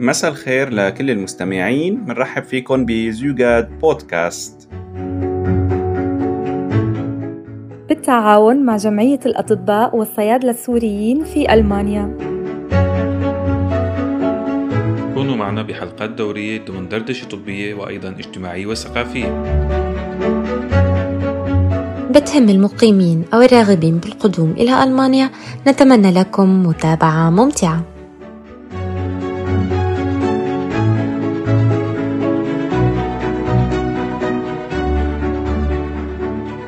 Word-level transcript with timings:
مساء 0.00 0.30
الخير 0.30 0.70
لكل 0.70 1.10
المستمعين. 1.10 2.04
بنرحب 2.04 2.42
فيكم 2.42 2.84
بزوجاد 2.84 3.78
بودكاست. 3.78 4.68
بالتعاون 7.88 8.64
مع 8.64 8.76
جمعية 8.76 9.20
الأطباء 9.26 9.96
والصيادلة 9.96 10.50
السوريين 10.50 11.24
في 11.24 11.52
ألمانيا. 11.52 12.16
كونوا 15.14 15.36
معنا 15.36 15.62
بحلقات 15.62 16.10
دورية 16.10 16.64
ضمن 16.64 16.88
دردشة 16.88 17.28
طبية 17.28 17.74
وأيضا 17.74 18.08
اجتماعية 18.08 18.66
وثقافية. 18.66 19.42
بتهم 22.10 22.48
المقيمين 22.48 23.24
أو 23.34 23.40
الراغبين 23.42 23.98
بالقدوم 23.98 24.50
إلى 24.50 24.84
ألمانيا 24.84 25.30
نتمنى 25.68 26.10
لكم 26.12 26.66
متابعة 26.66 27.30
ممتعة. 27.30 27.99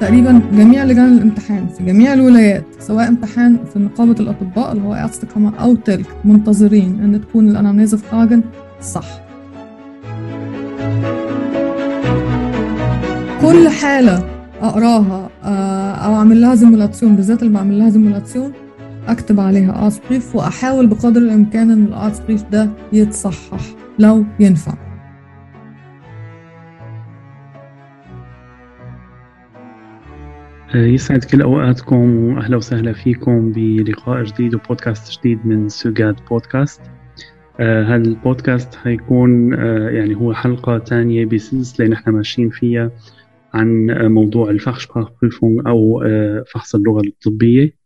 تقريبا 0.02 0.41
جميع 0.52 0.84
لجان 0.84 1.12
الامتحان 1.12 1.66
في 1.69 1.84
جميع 1.84 2.12
الولايات 2.12 2.65
سواء 2.79 3.09
امتحان 3.09 3.59
في 3.73 3.79
نقابة 3.79 4.20
الأطباء 4.20 4.73
اللي 4.73 4.83
هو 4.83 4.95
أعتقد 4.95 5.52
أو 5.60 5.74
تلك 5.74 6.06
منتظرين 6.24 7.01
أن 7.01 7.20
تكون 7.20 7.48
الأنامنيز 7.48 7.95
فراجن 7.95 8.43
صح. 8.80 9.05
كل 13.43 13.69
حالة 13.69 14.29
أقراها 14.62 15.30
آه، 15.45 15.93
أو 15.93 16.15
أعمل 16.15 16.41
لها 16.41 16.55
Simulation 16.55 17.16
بالذات 17.16 17.43
اللي 17.43 17.55
بعمل 17.55 17.79
لها 17.79 17.91
Simulation 17.91 18.52
أكتب 19.09 19.41
عليها 19.41 19.88
Arztbrief 19.88 20.37
وأحاول 20.37 20.87
بقدر 20.87 21.21
الإمكان 21.21 21.71
إن 21.71 21.84
ال 21.84 21.90
Arztbrief 21.90 22.42
ده 22.52 22.71
يتصحح 22.93 23.60
لو 23.98 24.24
ينفع. 24.41 24.91
يسعد 30.74 31.24
كل 31.24 31.42
أوقاتكم 31.42 32.15
وأهلا 32.24 32.56
وسهلا 32.56 32.92
فيكم 32.92 33.52
بلقاء 33.52 34.24
جديد 34.24 34.54
وبودكاست 34.54 35.18
جديد 35.18 35.46
من 35.46 35.68
سوجاد 35.68 36.16
بودكاست. 36.30 36.80
آه 37.60 37.82
هذا 37.84 38.09
البودكاست 38.09 38.74
حيكون 38.74 39.54
آه 39.54 39.90
يعني 39.90 40.14
هو 40.14 40.34
حلقة 40.34 40.79
تانية 40.79 41.24
بسلسلة 41.24 41.87
نحن 41.87 42.10
ماشيين 42.10 42.51
فيها 42.51 42.90
عن 43.54 43.87
موضوع 43.90 44.51
الفخشبراخبريفung 44.51 45.66
أو 45.66 46.02
آه 46.02 46.45
فحص 46.52 46.74
اللغة 46.74 47.01
الطبية. 47.01 47.76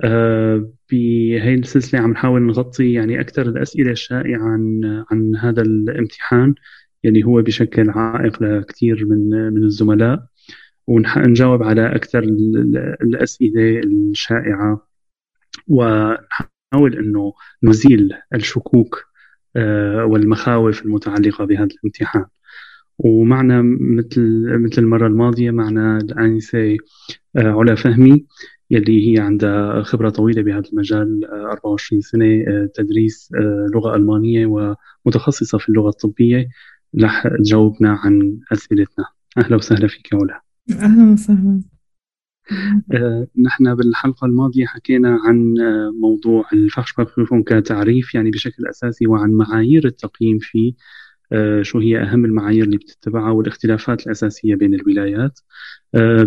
آه 0.00 0.70
بهي 0.92 1.54
السلسلة 1.54 2.00
عم 2.00 2.10
نحاول 2.10 2.42
نغطي 2.42 2.92
يعني 2.92 3.20
أكثر 3.20 3.42
الأسئلة 3.42 3.90
الشائعة 3.90 4.42
عن 4.42 4.80
عن 5.10 5.36
هذا 5.36 5.62
الامتحان 5.62 6.54
يلي 7.04 7.24
هو 7.24 7.42
بشكل 7.42 7.90
عائق 7.90 8.42
لكثير 8.42 9.06
من 9.10 9.52
من 9.52 9.64
الزملاء. 9.64 10.26
ونجاوب 10.86 11.62
على 11.62 11.94
أكثر 11.96 12.18
الأسئلة 13.02 13.80
الشائعة. 13.80 14.86
ونحاول 15.68 16.98
أنه 16.98 17.32
نزيل 17.62 18.12
الشكوك 18.34 19.06
آه، 19.56 20.04
والمخاوف 20.04 20.82
المتعلقة 20.84 21.44
بهذا 21.44 21.64
الامتحان. 21.64 22.24
ومعنا 22.98 23.62
مثل 23.80 24.44
مثل 24.58 24.82
المرة 24.82 25.06
الماضية 25.06 25.50
معنا 25.50 25.98
الآنسة 25.98 26.76
آه، 27.36 27.50
علا 27.60 27.74
فهمي 27.74 28.26
يلي 28.70 29.12
هي 29.14 29.20
عندها 29.20 29.82
خبرة 29.82 30.10
طويلة 30.10 30.42
بهذا 30.42 30.68
المجال 30.72 31.24
24 31.24 31.98
آه، 31.98 32.02
سنة 32.02 32.66
تدريس 32.74 33.30
لغة 33.74 33.96
ألمانية 33.96 34.46
ومتخصصة 35.06 35.58
في 35.58 35.68
اللغة 35.68 35.88
الطبية. 35.88 36.48
رح 37.02 37.28
تجاوبنا 37.28 37.90
عن 37.92 38.38
أسئلتنا. 38.52 39.06
أهلا 39.38 39.56
وسهلا 39.56 39.88
فيك 39.88 40.12
يا 40.12 40.18
علا. 40.18 40.45
أهلا 40.70 41.12
وسهلا. 41.12 41.62
آه، 42.94 43.26
نحن 43.42 43.74
بالحلقة 43.74 44.24
الماضية 44.24 44.66
حكينا 44.66 45.18
عن 45.24 45.54
آه، 45.60 45.90
موضوع 46.00 46.44
الفخشبراخبريفung 46.52 47.42
كتعريف 47.46 48.14
يعني 48.14 48.30
بشكل 48.30 48.66
أساسي 48.70 49.06
وعن 49.06 49.30
معايير 49.30 49.86
التقييم 49.86 50.38
فيه 50.38 50.72
آه، 51.32 51.62
شو 51.62 51.78
هي 51.78 52.02
أهم 52.02 52.24
المعايير 52.24 52.64
اللي 52.64 52.76
بتتبعها 52.76 53.30
والاختلافات 53.30 54.06
الأساسية 54.06 54.54
بين 54.54 54.74
الولايات. 54.74 55.40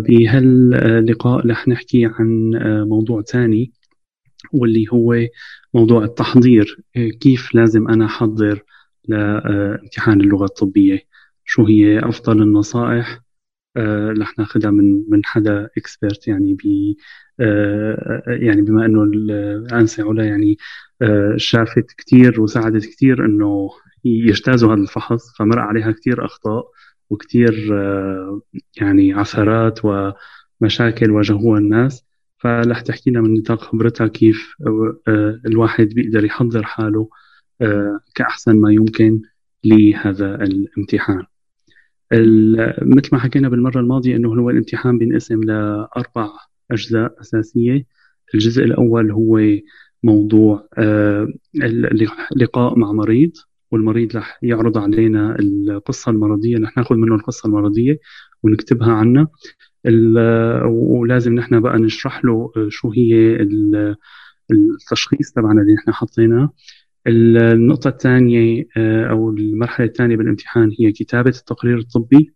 بهاللقاء 0.08 1.46
رح 1.46 1.68
نحكي 1.68 2.04
عن 2.04 2.50
موضوع 2.88 3.22
ثاني 3.22 3.72
واللي 4.52 4.86
هو 4.92 5.16
موضوع 5.74 6.04
التحضير. 6.04 6.80
كيف 7.20 7.54
لازم 7.54 7.88
أنا 7.88 8.04
أحضر 8.04 8.62
لامتحان 9.08 10.20
اللغة 10.20 10.44
الطبية؟ 10.44 11.00
شو 11.44 11.66
هي 11.66 11.98
أفضل 11.98 12.42
النصائح؟ 12.42 13.20
رح 14.18 14.38
ناخذها 14.38 14.70
من 14.70 15.04
من 15.10 15.24
حدا 15.24 15.68
اكسبرت 15.76 16.28
يعني 16.28 16.54
ب 16.54 16.94
آه، 17.40 18.22
يعني 18.26 18.62
بما 18.62 18.86
إنه 18.86 19.02
الانسه 19.02 20.08
علا 20.08 20.24
يعني 20.24 20.58
آه، 21.02 21.34
شافت 21.36 21.92
كثير 21.98 22.40
وساعدت 22.40 22.86
كثير 22.86 23.24
إنه 23.26 23.70
يجتازوا 24.04 24.74
هذا 24.74 24.80
الفحص 24.82 25.36
فمر 25.38 25.58
عليها 25.58 25.92
كثير 25.92 26.24
أخطاء 26.24 26.64
وكثير 27.10 27.52
يعني 28.80 29.12
عثرات 29.12 29.80
ومشاكل 29.84 31.10
واجهوها 31.10 31.58
الناس. 31.60 32.04
فرح 32.38 32.80
تحكي 32.80 33.10
لنا 33.10 33.20
من 33.20 33.34
نطاق 33.34 33.60
خبرتها 33.60 34.06
كيف 34.06 34.54
الواحد 35.46 35.88
بيقدر 35.88 36.24
يحضر 36.24 36.62
حاله 36.64 37.08
كأحسن 38.14 38.56
ما 38.56 38.72
يمكن 38.72 39.22
لهذا 39.64 40.34
الامتحان. 40.34 41.24
مثل 42.82 43.08
ما 43.12 43.18
حكينا 43.18 43.48
بالمرة 43.48 43.80
الماضية 43.80 44.16
أنه 44.16 44.28
هو 44.28 44.50
الامتحان 44.50 44.98
بينقسم 44.98 45.40
لأربع 45.44 46.28
أجزاء 46.70 47.20
أساسية. 47.20 47.86
الجزء 48.34 48.64
الأول 48.64 49.10
هو 49.10 49.40
موضوع 50.02 50.68
اللقاء 52.32 52.78
مع 52.78 52.92
مريض 52.92 53.30
والمريض 53.70 54.16
رح 54.16 54.38
يعرض 54.42 54.78
علينا 54.78 55.36
القصة 55.40 56.10
المرضية 56.10 56.58
رح 56.58 56.76
ناخذ 56.76 56.94
منه 56.96 57.14
القصة 57.14 57.46
المرضية 57.46 57.98
ونكتبها 58.42 58.92
عنا. 58.92 59.26
ولازم 60.68 61.34
نحن 61.34 61.60
بقى 61.60 61.78
نشرح 61.78 62.24
له 62.24 62.52
شو 62.68 62.90
هي 62.90 63.36
التشخيص 64.50 65.32
تبعنا 65.32 65.62
اللي 65.62 65.74
نحن 65.74 65.92
حطيناه. 65.92 66.50
النقطة 67.06 67.88
الثانية 67.88 68.66
آه، 68.76 69.06
أو 69.10 69.30
المرحلة 69.30 69.86
الثانية 69.86 70.16
بالامتحان 70.16 70.70
هي 70.80 70.92
كتابة 70.92 71.30
التقرير 71.30 71.78
الطبي 71.78 72.34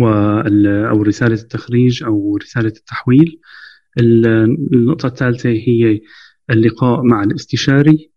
أو 0.00 1.02
رسالة 1.02 1.34
التخريج 1.34 2.04
أو 2.04 2.36
رسالة 2.36 2.68
التحويل. 2.68 3.40
النقطة 4.00 5.06
الثالثة 5.06 5.50
هي 5.50 6.00
اللقاء 6.50 7.02
مع 7.02 7.22
الاستشاري 7.22 8.10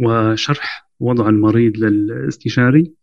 وشرح 0.00 0.90
وضع 1.00 1.28
المريض 1.28 1.76
للاستشاري. 1.76 2.94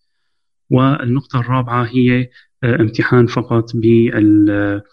والنقطة 0.69 1.39
الرابعة 1.39 1.84
هي 1.84 2.29
آه، 2.63 2.75
امتحان 2.75 3.28
فقط 3.28 3.72
بالقدرة 3.75 4.84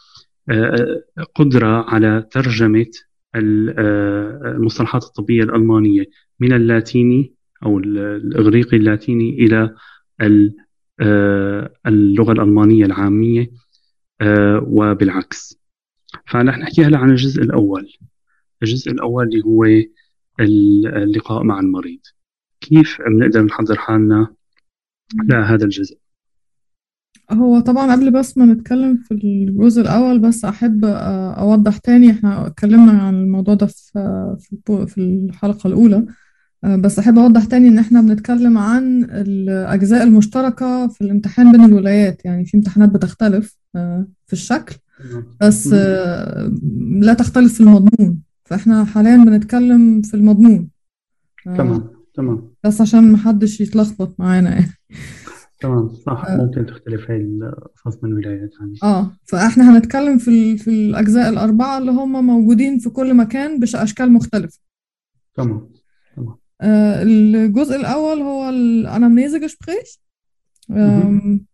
آه، 0.51 1.85
على 1.89 2.29
ترجمة 2.31 2.87
المصطلحات 3.37 5.05
الطبية 5.05 5.43
الألمانية. 5.43 6.05
من 6.41 6.53
اللاتيني 6.53 7.35
أو 7.63 7.79
الإغريقي 7.79 8.77
اللاتيني 8.77 9.31
إلى 9.31 9.75
آه، 11.01 11.75
اللغة 11.87 12.33
الألمانية 12.33 12.85
العامية 12.85 13.51
آه، 14.21 14.65
وبالعكس. 14.69 15.59
فنحن 16.27 16.61
نحكي 16.61 16.85
هلا 16.85 16.99
عن 16.99 17.11
الجزء 17.11 17.43
الأول. 17.43 17.93
الجزء 18.63 18.93
الأول 18.93 19.25
اللي 19.25 19.43
هو 19.45 19.65
اللقاء 20.97 21.43
مع 21.43 21.61
المريض. 21.61 22.01
كيف 22.61 22.99
بنقدر 23.03 23.43
نحضر 23.43 23.79
حالنا 23.79 24.35
لهذا 25.29 25.65
الجزء؟ 25.65 26.04
هو 27.31 27.61
طبعا 27.61 27.93
قبل 27.93 28.11
بس 28.11 28.39
ما 28.39 28.47
نتكلم 28.47 28.97
في 28.97 29.15
الجزء 29.15 29.83
الأول 29.83 30.19
بس 30.19 30.45
أحب 30.45 30.85
آه، 30.85 31.33
أوضح 31.33 31.77
تاني 31.79 32.11
إحنا 32.11 32.47
اتكلمنا 32.47 32.93
عن 32.93 33.15
الموضوع 33.15 33.55
ده 33.55 33.67
في 33.67 34.87
في 34.87 34.99
الحلقة 34.99 35.69
الأولى. 35.69 36.07
آه، 36.65 36.77
بس 36.77 36.99
أحب 36.99 37.19
أوضح 37.19 37.45
تاني 37.45 37.69
إن 37.69 37.79
إحنا 37.79 38.01
بنتكلم 38.01 38.59
عن 38.59 39.05
الأجزاء 39.05 40.03
المشتركة 40.03 40.89
في 40.89 41.01
الامتحان 41.01 41.53
بين 41.53 41.65
الولايات. 41.65 42.25
يعني 42.25 42.45
في 42.45 42.57
امتحانات 42.57 42.89
بتختلف 42.89 43.57
آه، 43.77 44.07
في 44.27 44.33
الشكل 44.33 44.77
بس 45.41 45.67
لا 46.99 47.15
تختلف 47.15 47.55
في 47.55 47.61
المضمون. 47.61 48.19
فإحنا 48.45 48.85
حاليا 48.85 49.17
بنتكلم 49.17 50.03
في 50.03 50.15
المضمون. 50.15 50.69
تمام 51.45 51.95
تمام. 52.15 52.51
بس 52.65 52.81
عشان 52.81 53.13
محدش 53.13 53.61
يتلخبط 53.61 54.21
معانا 54.21 54.51
يعني. 54.51 54.71
تمام 55.65 55.89
صح. 55.89 56.25
آه. 56.29 56.37
ممكن 56.37 56.67
تختلف 56.67 57.11
هاي 57.11 57.17
القصص 57.17 58.05
من 58.05 58.13
ولايات 58.13 58.51
يعني 58.61 58.75
آه 58.83 59.13
فإحنا 59.25 59.77
هنتكلم 59.77 60.19
في 60.19 60.57
في 60.59 60.71
الأجزاء 60.71 61.29
الأربعة 61.29 61.79
اللي 61.79 61.91
هم 61.91 62.27
موجودين 62.27 62.79
في 62.79 62.91
كل 62.91 63.15
مكان 63.15 63.59
باشكال 63.59 64.13
مختلفة. 64.13 64.59
تمام 65.35 65.69
تمام. 66.17 66.37
آه، 66.61 67.03
الجزء 67.03 67.77
الأول 67.77 68.19
هو 68.23 68.49
الأنامنيزي 68.49 69.39
جسبريش 69.39 70.01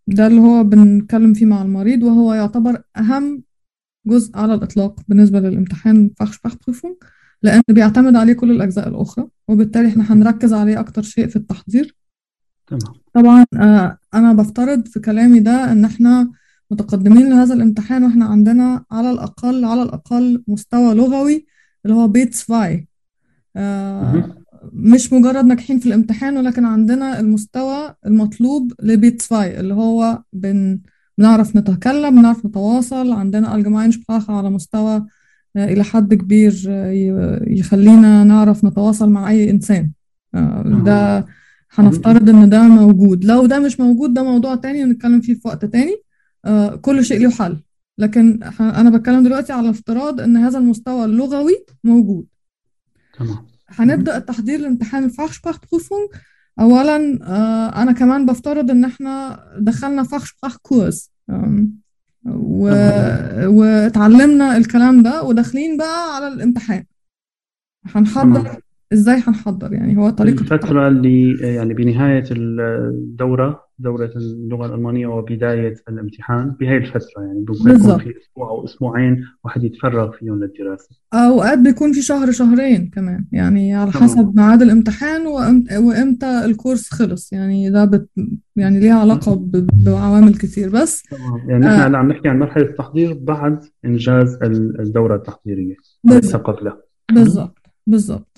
ده 0.07 0.27
اللي 0.27 0.41
هو 0.41 0.65
بنتكلم 0.65 1.35
فيه 1.35 1.47
مع 1.47 1.63
المريض 1.63 2.03
وهو 2.03 2.35
يعتبر 2.35 2.83
أهم 2.97 3.43
جزء 4.07 4.37
على 4.39 4.55
الإطلاق 4.55 5.01
بالنسبة 5.09 5.41
للامتحان 5.41 6.11
فخشبخبريفung 6.17 6.95
لأن 7.43 7.63
بيعتمد 7.69 8.17
عليه 8.17 8.33
كل 8.33 8.51
الأجزاء 8.51 8.89
الأخرى 8.89 9.29
وبالتالي 9.49 9.89
إحنا 9.89 10.13
هنركز 10.13 10.53
عليه 10.53 10.81
أكتر 10.81 11.03
شيء 11.03 11.27
في 11.27 11.37
التحضير. 11.37 11.97
تمام. 12.71 12.95
طبعا 13.15 13.45
آه، 13.57 13.99
أنا 14.15 14.33
بفترض 14.33 14.89
في 14.89 15.01
كلامي 15.01 15.41
ده 15.41 15.73
إن 15.73 15.85
إحنا 15.85 16.31
متقدمين 16.71 17.31
لهذا 17.31 17.55
الامتحان 17.55 18.05
وإحنا 18.05 18.25
عندنا 18.25 18.85
على 18.91 19.11
الأقل 19.11 19.65
على 19.65 19.83
الأقل 19.83 20.45
مستوى 20.49 20.95
لغوي 20.95 21.47
اللي 21.85 21.97
هو 21.97 22.09
B 22.09 22.43
zwei 22.43 22.89
مهم. 23.57 24.35
مش 24.73 25.13
مجرد 25.13 25.45
ناجحين 25.45 25.79
في 25.79 25.87
الامتحان 25.87 26.37
ولكن 26.37 26.65
عندنا 26.65 27.21
المستوى 27.21 27.95
المطلوب 28.07 28.73
ل 28.83 29.05
B 29.05 29.27
zwei 29.27 29.61
اللي 29.61 29.75
هو 29.75 30.23
بن 30.33 30.81
بنعرف 31.19 31.57
نتكلم 31.57 32.21
بنعرف 32.21 32.47
نتواصل 32.47 33.13
عندنا 33.13 33.55
allgemeine 33.57 33.93
Sprache 33.95 34.31
على 34.31 34.51
مستوى 34.51 35.07
آه، 35.57 35.65
إلى 35.65 35.85
حد 35.85 36.15
كبير 36.15 36.65
آه، 36.69 37.45
يخلينا 37.47 38.25
نعرف 38.25 38.65
نتواصل 38.65 39.11
مع 39.11 39.31
أي 39.31 39.51
إنسان. 39.51 39.93
آه، 40.35 40.63
ده 40.85 41.27
هنفترض 41.73 42.29
إن 42.29 42.51
ده 42.51 42.63
موجود. 42.63 43.25
لو 43.25 43.47
ده 43.47 43.59
مش 43.59 43.81
موجود 43.81 44.15
ده 44.15 44.23
موضوع 44.23 44.55
تاني 44.55 44.85
ونتكلم 44.85 45.21
فيه 45.21 45.35
في 45.35 45.49
وقت 45.49 45.65
تاني. 45.65 45.97
آه، 46.45 46.77
كل 46.77 47.05
شيء 47.05 47.21
له 47.23 47.31
حل. 47.31 47.57
لكن 47.99 48.41
أنا 48.61 48.91
بتكلم 48.91 49.23
دلوقتي 49.25 49.53
على 49.53 49.71
افتراض 49.71 50.21
إن 50.21 50.37
هذا 50.37 50.59
المستوى 50.59 51.05
اللغوي 51.05 51.65
موجود. 51.85 52.27
تمام. 53.19 53.47
هنبدأ 53.69 54.17
التحضير 54.17 54.61
لامتحان 54.61 55.11
الفachsprachprüfung 55.11 56.17
أولا 56.61 57.19
آه، 57.23 57.83
أنا 57.83 57.93
كمان 57.93 58.27
بفترض 58.27 58.71
إن 58.71 58.85
إحنا 58.85 59.45
دخلنا 59.59 60.05
فachsprachkurs 60.05 61.09
آم، 61.31 61.73
و... 62.27 62.63
واتعلمنا 63.47 64.57
الكلام 64.57 65.03
ده 65.03 65.23
وداخلين 65.23 65.77
بقى 65.77 66.17
على 66.17 66.29
الامتحان. 66.29 66.85
هنحضر 67.85 68.61
تمام. 68.91 69.01
إزاي 69.03 69.23
هنحضر 69.27 69.73
يعني 69.73 69.97
هو 69.97 70.11
طريقة 70.11 70.41
الفترة 70.41 70.89
اللي 70.89 71.35
يعني 71.41 71.75
بنهاية 71.75 72.25
الدورة 72.31 73.71
دورة 73.79 74.11
اللغة 74.17 74.67
الألمانية 74.67 75.07
وبداية 75.07 75.75
الامتحان 75.89 76.55
بهاي 76.61 76.77
الفترة 76.77 77.23
يعني 77.23 77.41
بيكون. 77.41 77.99
في 77.99 78.15
أسبوع 78.21 78.49
أو 78.51 78.65
أسبوعين 78.65 79.25
واحد 79.45 79.65
يتفرغ 79.65 80.11
فيهم 80.13 80.41
للدراسة 80.41 80.89
أوقات 81.15 81.59
بيكون 81.59 81.93
في 81.93 82.03
شهر 82.03 82.31
شهرين 82.31 82.91
كمان 82.95 83.25
يعني 83.33 83.75
على. 83.75 83.91
حسب 83.93 84.33
ميعاد 84.37 84.63
الامتحان 84.63 85.27
وإمتى, 85.27 85.77
وإمتى 85.79 86.45
الكورس 86.45 86.91
خلص 86.91 87.33
يعني 87.33 87.71
ده 87.71 87.85
بت... 87.85 88.09
يعني 88.57 88.81
ليها 88.81 88.95
علاقة 89.01 89.35
ب... 89.37 89.67
بعوامل 89.85 90.35
كتير 90.35 90.69
بس 90.71 91.03
تمام 91.03 91.49
يعني 91.49 91.67
نحن 91.67 91.81
آه. 91.81 91.87
هلأ 91.87 91.99
عم 91.99 92.09
نحكي 92.13 92.29
عن 92.29 92.39
مرحلة 92.39 92.65
التحضير 92.65 93.15
بعد 93.15 93.65
إنجاز 93.85 94.35
ال- 94.43 94.81
الدورة 94.81 95.17
التحضيرية 95.17 95.77
بالضبط. 96.05 96.43
قبلها 96.43 96.77
بالظبط 97.13 97.57
بالظبط 97.87 98.27
آه، 98.27 98.30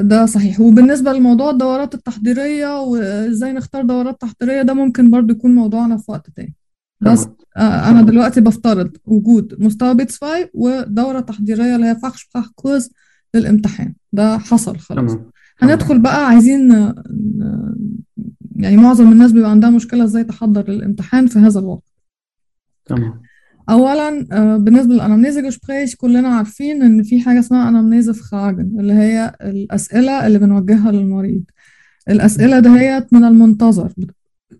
ده 0.00 0.26
صحيح. 0.26 0.60
وبالنسبة 0.60 1.12
لموضوع 1.12 1.50
الدورات 1.50 1.94
التحضيرية 1.94 2.80
وإزاي 2.80 3.52
نختار 3.52 3.82
دورات 3.84 4.20
تحضيرية 4.20 4.62
ده 4.62 4.74
ممكن 4.74 5.10
برضو 5.10 5.32
يكون 5.32 5.54
موضوعنا 5.54 5.96
في 5.96 6.10
وقت 6.10 6.30
تاني. 6.30 6.54
بس. 7.00 7.28
آه، 7.56 7.90
أنا 7.90 8.02
دلوقتي 8.02 8.40
بفترض 8.40 8.96
وجود 9.06 9.56
مستوى 9.58 9.94
B 9.94 10.16
zwei 10.18 10.50
ودورة 10.54 11.20
تحضيرية 11.20 11.76
اللي 11.76 11.86
هي 11.86 11.96
Fachkurs 11.96 12.90
للامتحان. 13.34 13.94
ده 14.12 14.38
حصل 14.38 14.78
خلاص. 14.78 15.12
تمام. 15.12 15.30
هندخل 15.60 15.98
بقى 15.98 16.26
عايزين 16.26 16.92
يعني 18.56 18.76
معظم 18.76 19.12
الناس 19.12 19.32
بيبقى 19.32 19.50
عندها 19.50 19.70
مشكلة 19.70 20.04
إزاي 20.04 20.24
تحضر 20.24 20.70
للامتحان 20.70 21.26
في 21.26 21.38
هذا 21.38 21.60
الوقت. 21.60 21.92
تمام. 22.84 23.22
اولا 23.68 24.26
آه، 24.32 24.56
بالنسبة 24.56 24.94
لل 24.94 25.42
Anamnesegespräch 25.42 25.96
كلنا 25.96 26.28
عارفين 26.28 26.82
إن 26.82 27.02
في 27.02 27.20
حاجة 27.20 27.38
اسمها 27.38 27.68
Anamnesefragen 27.68 28.80
اللي 28.80 28.92
هي 28.92 29.34
الأسئلة 29.42 30.26
اللي 30.26 30.38
بنوجهها 30.38 30.92
للمريض 30.92 31.42
الأسئلة 32.08 32.58
دهيت 32.58 33.12
من 33.12 33.24
المنتظر 33.24 33.92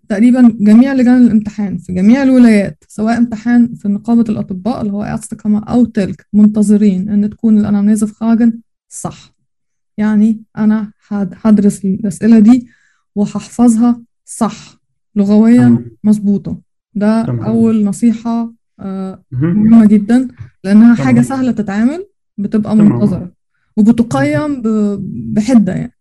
تقريبا 0.09 0.57
جميع 0.61 0.93
لجان 0.93 1.23
الامتحان 1.27 1.79
في 1.79 1.93
جميع 1.93 2.23
الولايات 2.23 2.85
سواء 2.89 3.19
امتحان 3.19 3.75
في 3.75 3.89
نقابة 3.89 4.25
الأطباء 4.29 4.81
اللي 4.81 4.93
هو 4.93 5.03
اعتقامة 5.03 5.65
أو 5.65 5.85
تلك 5.85 6.27
منتظرين 6.33 7.09
إن 7.09 7.31
تكون 7.31 7.59
الانامنيزي 7.59 8.07
فراجن 8.07 8.61
صح 8.89 9.35
يعني 9.99 10.43
أنا 10.59 10.93
هد- 11.09 11.35
هدرس 11.45 11.85
الأسئلة 11.85 12.39
دي 12.39 12.69
وهحفظها 13.15 14.01
صح 14.25 14.79
لغويا. 15.17 15.69
مظبوطة 16.05 16.61
ده. 16.95 17.21
أول 17.47 17.85
نصيحة 17.85 18.53
آه، 18.81 19.25
مهم. 19.33 19.57
مهمة 19.63 19.87
جدا 19.87 20.29
لأنها 20.65 20.95
تمام. 20.95 21.07
حاجة 21.07 21.21
سهلة 21.21 21.53
تتعامل 21.53 22.07
بتبقى 22.39 22.75
تمام. 22.75 22.93
منتظرة 22.93 23.33
وبتقيم 23.77 24.63
ب- 24.63 24.99
بحدة 25.35 25.73
يعني. 25.73 25.93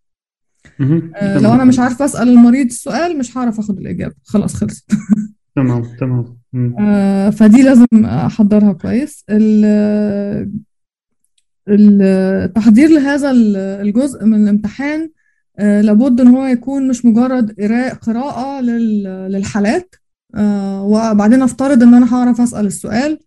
آه، 1.16 1.38
لو. 1.40 1.54
أنا 1.54 1.64
مش 1.64 1.80
عارفة 1.80 2.06
أسأل 2.06 2.30
المريض 2.30 2.66
السؤال 2.66 3.18
مش 3.20 3.38
هعرف 3.38 3.60
أخد 3.60 3.78
الإجابة 3.80 4.16
خلاص 4.24 4.54
خلصت 4.56 4.92
تمام 5.56 5.84
تمام. 6.00 6.36
آه، 6.80 7.30
فدي 7.30 7.62
لازم 7.64 7.86
أحضرها 8.06 8.74
كويس 8.74 9.24
ال- 9.30 10.52
التحضير 11.70 12.90
لهذا 12.90 13.32
ال- 13.32 13.56
الجزء 13.58 14.26
من 14.26 14.44
الامتحان 14.44 15.10
آه، 15.60 15.82
لابد 15.82 16.22
إن 16.22 16.28
هو 16.28 16.46
يكون 16.46 16.88
مش 16.88 17.06
مجرد 17.06 17.60
لل- 18.62 19.32
للحالات 19.32 19.96
آه، 20.38 20.84
وبعدين 20.84 21.42
أفترض 21.42 21.84
إن 21.84 21.94
أنا 21.94 22.16
هعرف 22.16 22.42
أسأل 22.42 22.66
السؤال. 22.66 23.20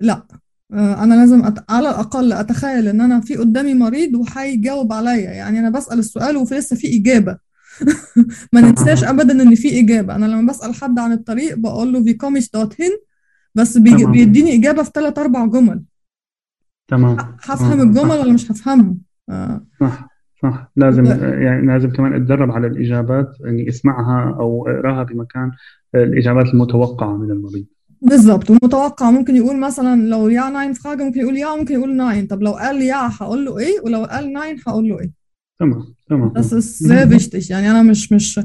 لا. 0.00 0.26
آه، 0.72 1.02
أنا 1.02 1.14
لازم 1.14 1.44
أت... 1.44 1.70
على 1.70 1.88
الأقل 1.88 2.32
أتخيل 2.32 2.88
إن 2.88 3.00
أنا 3.00 3.20
في 3.20 3.36
قدامي 3.36 3.74
مريض 3.74 4.14
وهيجاوب 4.14 4.92
عليا. 4.92 5.30
يعني 5.30 5.58
أنا 5.58 5.70
بسأل 5.70 5.98
السؤال 5.98 6.36
وفي 6.36 6.54
لسه 6.54 6.76
في 6.76 6.96
إجابة. 6.96 7.38
ما 8.52 8.60
ننساش 8.60 9.04
ابدا 9.04 9.42
إن 9.42 9.54
في 9.54 9.80
إجابة. 9.80 10.14
أنا 10.14 10.26
لما 10.26 10.52
بسأل 10.52 10.74
حد 10.74 10.98
عن 10.98 11.12
الطريق 11.12 11.58
بقول 11.58 11.92
له 11.92 12.04
في 12.04 12.14
كوميش 12.14 12.50
دوت 12.50 12.80
هن 12.80 12.90
بس. 13.54 13.74
تمام. 13.74 14.12
بيديني 14.12 14.54
إجابة 14.54 14.82
في 14.82 14.90
ثلاث 14.94 15.18
أربع 15.18 15.46
جمل. 15.46 15.82
تمام. 16.88 17.16
هفهم 17.42 17.80
الجمل. 17.80 18.10
ولا 18.10 18.32
مش 18.32 18.50
هفهمها 18.50 18.94
آه، 19.30 19.66
صح. 19.80 20.09
صح 20.42 20.72
لازم 20.76 21.04
لا. 21.04 21.42
يعني 21.42 21.66
لازم 21.66 21.90
كمان 21.90 22.14
اتدرب 22.14 22.50
على 22.50 22.66
الإجابات 22.66 23.28
إني 23.46 23.68
أسمعها 23.68 24.36
أو 24.40 24.68
أقراها 24.68 25.02
بمكان 25.02 25.50
الإجابات 25.94 26.46
المتوقعة 26.46 27.16
من 27.16 27.30
المريض 27.30 27.66
بالظبط 28.02 28.50
والمتوقع 28.50 29.10
ممكن 29.10 29.36
يقول 29.36 29.60
مثلا 29.60 30.02
لو 30.08 30.28
ja 30.28 30.50
nein 30.50 30.72
في 30.72 30.88
حاجة 30.88 31.04
ممكن 31.04 31.20
يقول 31.20 31.36
ja 31.36 31.56
ممكن 31.56 31.74
يقول 31.74 31.96
nein 31.96 32.26
طب 32.26 32.42
لو 32.42 32.52
قال 32.52 32.82
يا 32.82 33.10
هقول 33.20 33.44
له 33.44 33.58
إيه 33.58 33.80
ولو 33.84 34.04
قال 34.04 34.32
nein 34.32 34.56
هقول 34.66 34.88
له 34.88 35.00
إيه 35.00 35.12
تمام 35.58 35.94
تمام 36.08 36.32
Das 36.38 36.52
ist 36.52 36.78
sehr 36.88 37.10
wichtig 37.10 37.50
يعني 37.50 37.70
أنا 37.70 37.82
مش 37.82 38.12
مش 38.12 38.40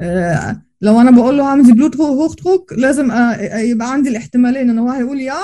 آه، 0.00 0.62
لو 0.80 1.00
أنا 1.00 1.10
بقول 1.10 1.38
له 1.38 1.44
هعمل 1.44 1.74
Bluthochdruck 1.74 2.72
لازم 2.72 3.10
آه، 3.10 3.58
يبقى 3.58 3.92
عندي 3.92 4.08
الاحتمالين 4.08 4.70
إن 4.70 4.78
هو 4.78 4.90
هيقول 4.90 5.20
يا 5.20 5.34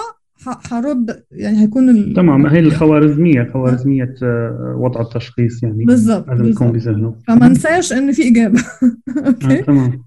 هرد 0.71 1.23
يعني 1.31 1.61
هيكون 1.63 1.89
ال... 1.89 2.15
تمام 2.15 2.47
هي 2.47 2.61
الخوارزمية 2.61 3.51
خوارزمية 3.53 4.15
آه، 4.23 4.77
وضع 4.79 5.01
التشخيص 5.01 5.63
يعني 5.63 5.85
بالظبط 5.85 6.29
لازم 6.29 6.45
يكون 6.45 6.73
بذهنه. 6.73 7.15
فما 7.29 7.47
انساش 7.47 7.93
إن 7.93 8.13
في 8.13 8.29
إجابة. 8.29 8.61
آه، 8.63 9.27
okay 9.27 9.63
تمام. 9.63 10.07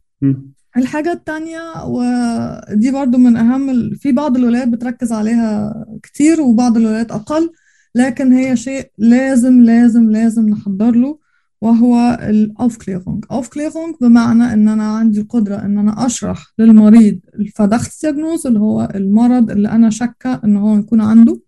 الحاجة 0.78 1.12
التانية 1.12 1.62
ودي 1.86 2.92
برضو 2.92 3.18
من 3.18 3.38
أهم 3.38 3.70
ال... 3.70 3.96
في 3.96 4.12
بعض 4.12 4.38
الولايات 4.38 4.68
بتركز 4.68 5.12
عليها 5.12 5.74
كتير 6.04 6.42
وبعض 6.42 6.78
الولايات 6.78 7.12
أقل 7.12 7.50
لكن 7.96 8.34
هي 8.34 8.56
شيء 8.56 8.92
لازم 8.98 9.62
لازم 9.62 10.12
لازم 10.12 10.50
نحضر 10.50 10.92
له. 10.92 11.18
وهو 11.62 12.20
ال 12.22 12.31
Aufklärung 12.31 13.26
Aufklärung 13.32 13.96
بمعنى 14.02 14.54
إن 14.54 14.68
أنا 14.68 14.84
عندي 14.84 15.22
القدرة 15.22 15.56
إن 15.56 15.78
أنا 15.78 16.06
أشرح 16.06 16.46
للمريض 16.60 17.20
ال 17.36 17.42
Verdachtsdiagnose 17.42 18.48
اللي 18.48 18.60
هو 18.60 18.92
المرض 18.96 19.52
اللي 19.52 19.70
أنا 19.70 19.90
شاكة 19.90 20.42
إن 20.44 20.58
هو 20.58 20.78
يكون 20.78 21.02
عنده. 21.02 21.40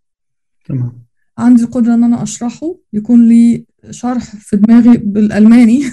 تمام. 0.66 1.02
عندي 1.38 1.64
القدرة 1.64 1.94
إن 1.94 2.04
أنا 2.04 2.24
أشرحه. 2.24 2.76
يكون 2.94 3.28
لي 3.28 3.66
شرح 3.90 4.24
في 4.24 4.58
دماغي 4.58 4.98
بالألماني. 4.98 5.84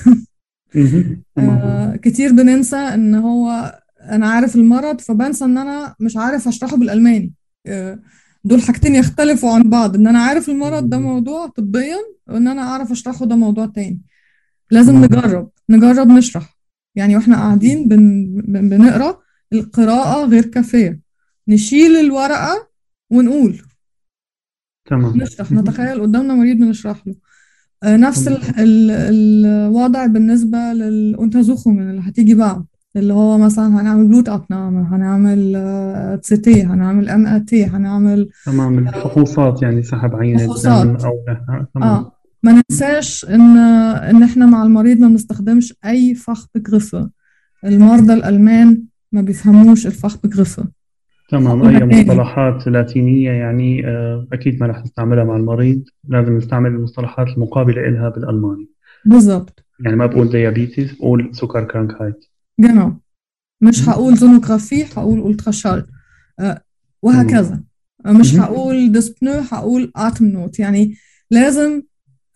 آه 1.38 1.96
كتير 1.96 2.32
بننسى 2.32 2.76
إن 2.76 3.14
هو 3.14 3.78
أنا 4.02 4.28
عارف 4.28 4.56
المرض 4.56 5.00
فبنسى 5.00 5.44
إن 5.44 5.58
أنا 5.58 5.94
مش 6.00 6.16
عارف 6.16 6.48
أشرحه 6.48 6.76
بالألماني. 6.76 7.32
آه 7.66 7.98
دول 8.44 8.62
حاجتين 8.62 8.94
يختلفوا 8.94 9.54
عن 9.54 9.62
بعض. 9.62 9.96
إن 9.96 10.06
أنا 10.06 10.18
عارف 10.18 10.48
المرض 10.48 10.88
ده 10.88 10.98
موضوع 10.98 11.46
طبيا 11.46 11.98
وإن 12.28 12.48
أنا 12.48 12.62
أعرف 12.62 12.90
أشرحه 12.90 13.26
ده 13.26 13.36
موضوع 13.36 13.66
تاني. 13.66 14.00
لازم. 14.70 15.04
نجرب. 15.04 15.50
نجرب 15.70 16.06
نشرح. 16.08 16.58
يعني 16.94 17.16
وإحنا 17.16 17.36
قاعدين 17.36 17.88
بن 17.88 18.26
بن- 18.46 18.68
بنقرأ 18.68 19.18
القراءة 19.52 20.26
غير 20.26 20.44
كافية. 20.44 21.00
نشيل 21.48 21.96
الورقة 21.96 22.68
ونقول. 23.10 23.58
تمام. 24.90 25.16
نشرح. 25.16 25.52
نتخيل 25.52 26.00
قدامنا 26.00 26.34
مريض 26.34 26.56
بنشرح 26.56 27.06
له. 27.06 27.14
آه، 27.82 27.96
نفس 27.96 28.28
ال 28.28 28.38
ال 28.58 28.90
الوضع 29.46 30.06
بالنسبة 30.06 30.58
لل 30.58 30.72
Untersuchungen 30.72 31.66
اللي 31.66 32.02
هتيجي 32.04 32.34
بعد 32.34 32.64
اللي 32.96 33.14
هو 33.14 33.38
مثلا 33.38 33.66
هنعمل 33.80 34.08
Blutabnahme 34.24 34.92
هنعمل 34.92 36.20
CT 36.24 36.62
هنعمل 36.62 37.08
MRT 37.08 37.64
هنعمل 37.66 38.28
تمام. 38.46 38.78
الفحوصات 38.78 39.62
يعني 39.62 39.82
سحب 39.82 40.10
فحوصات. 40.38 40.86
لا. 40.86 41.66
تمام. 41.74 41.88
آه. 41.88 42.17
ما 42.42 42.62
ننساش 42.70 43.24
إن 43.24 43.56
إن 43.96 44.22
إحنا 44.22 44.46
مع 44.46 44.62
المريض 44.62 44.98
ما 45.00 45.08
بنستخدمش 45.08 45.74
أي 45.84 46.14
Fachbegriffe 46.14 47.10
المرضى 47.64 48.12
الألمان 48.12 48.82
ما 49.12 49.20
بيفهموش 49.20 49.86
ال 49.86 50.16
Fachbegriffe 50.24 50.64
تمام 51.30 51.62
تاني. 51.62 52.00
مصطلحات 52.02 52.66
لاتينية 52.66 53.30
يعني 53.30 53.86
آه، 53.86 54.26
أكيد 54.32 54.60
ما 54.60 54.66
رح 54.66 54.82
نستعملها 54.82 55.24
مع 55.24 55.36
المريض 55.36 55.84
لازم 56.08 56.36
نستعمل 56.36 56.70
المصطلحات 56.70 57.28
المقابلة 57.28 57.88
إلها 57.88 58.08
بالألماني. 58.08 58.68
بالظبط 59.04 59.64
يعني 59.84 59.96
ما 59.96 60.06
بقول 60.06 60.28
Diabetes 60.28 60.92
بقول 60.92 61.28
Zuckerkrankheit 61.32 62.24
genau. 62.60 63.00
مش 63.60 63.88
هقول 63.88 64.16
Sonographie 64.16 64.84
هقول 64.96 65.30
Ultraschall 65.30 65.86
آه، 66.40 66.60
وهكذا. 67.02 67.62
مش. 68.06 68.34
هقول 68.36 68.92
Dyspnoe 68.92 69.32
هقول 69.32 69.92
Atemnot 69.96 70.58
يعني 70.58 70.94
لازم 71.30 71.82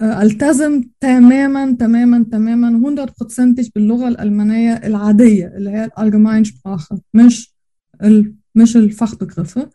التزم 0.02 0.82
تماما 1.00 1.76
تماما 1.80 2.24
تماما 2.32 2.70
100% 2.70 3.70
باللغة 3.74 4.08
الألمانية 4.08 4.72
العادية 4.72 5.46
اللي 5.56 5.70
هي 5.70 5.84
ال 5.84 5.90
allgemeine 5.90 6.44
Sprache 6.44 6.98
مش 7.14 7.54
ال 8.02 8.34
مش 8.54 8.76
ال 8.76 8.83
Fachbegriffen 8.83 9.66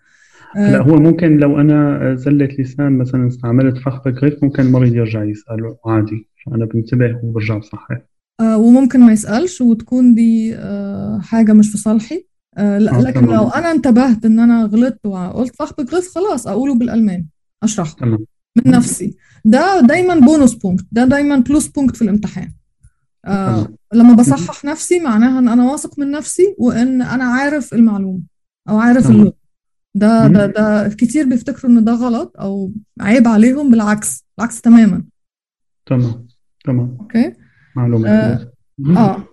هلا 0.56 0.82
هو 0.82 0.96
ممكن 0.96 1.38
لو 1.38 1.60
أنا 1.62 2.16
زلة 2.16 2.46
لسان 2.60 2.98
مثلا 2.98 3.28
استعملت 3.28 3.78
Fachbegriff 3.78 4.44
ممكن 4.44 4.64
المريض 4.64 4.96
يرجع 4.96 5.24
يسأله 5.24 5.78
عادي. 5.86 6.30
فأنا 6.46 6.66
بنتبه 6.66 7.20
وبرجع 7.24 7.58
بصحح 7.58 8.02
آه، 8.40 8.58
وممكن 8.58 9.00
ما 9.00 9.12
يسألش 9.14 9.62
وتكون 9.62 10.16
دي 10.16 10.56
آه، 10.56 11.20
حاجة 11.24 11.54
مش 11.54 11.72
في 11.72 11.78
صالحي. 11.78 12.26
آه، 12.58 12.78
لا- 12.78 12.96
آه، 12.98 13.02
لكن 13.02 13.20
تمام. 13.22 13.36
لو 13.36 13.48
أنا 13.50 13.72
انتبهت 13.72 14.26
إن 14.26 14.40
أنا 14.40 14.64
غلطت 14.66 15.06
وقلت 15.06 15.56
Fachbegriff 15.56 16.16
خلاص 16.16 16.48
أقوله 16.48 16.76
بالألماني 16.76 17.28
أشرحه. 17.64 17.96
تمام. 18.00 18.26
من 18.66 18.72
نفسي 18.72 19.18
ده 19.46 19.82
دايما 19.82 20.16
بونus 20.16 20.60
بونكت 20.62 20.86
ده 20.92 21.06
دايما 21.06 21.38
Pluspunkt 21.38 21.96
في 21.96 22.02
الامتحان 22.02 22.52
آه. 23.26 23.68
لما 23.94 24.14
بصحح 24.14 24.66
نفسي 24.66 25.00
معناها 25.00 25.40
إن 25.40 25.50
أنا 25.50 25.72
واثق 25.72 26.00
من 26.00 26.12
نفسي 26.12 26.56
وإن 26.58 27.02
أنا 27.02 27.24
عارف 27.24 27.74
المعلومة 27.74 28.22
أو 28.70 28.78
عارف. 28.78 29.10
اللغة 29.10 29.34
ده. 29.96 30.28
ده 30.28 30.46
ده 30.46 30.90
كتير 30.90 31.26
بيفتكروا 31.30 31.72
إن 31.72 31.84
ده 31.84 31.92
غلط 31.94 32.36
أو 32.40 32.72
عيب 33.02 33.28
عليهم 33.28 33.72
بالعكس 33.72 34.26
بالعكس 34.38 34.62
تماما 34.62 35.04
تمام 35.86 36.28
تمام 36.66 36.98
okay 37.00 37.34
آه،. 38.08 38.52
مهم. 38.78 38.98
آه 38.98 39.28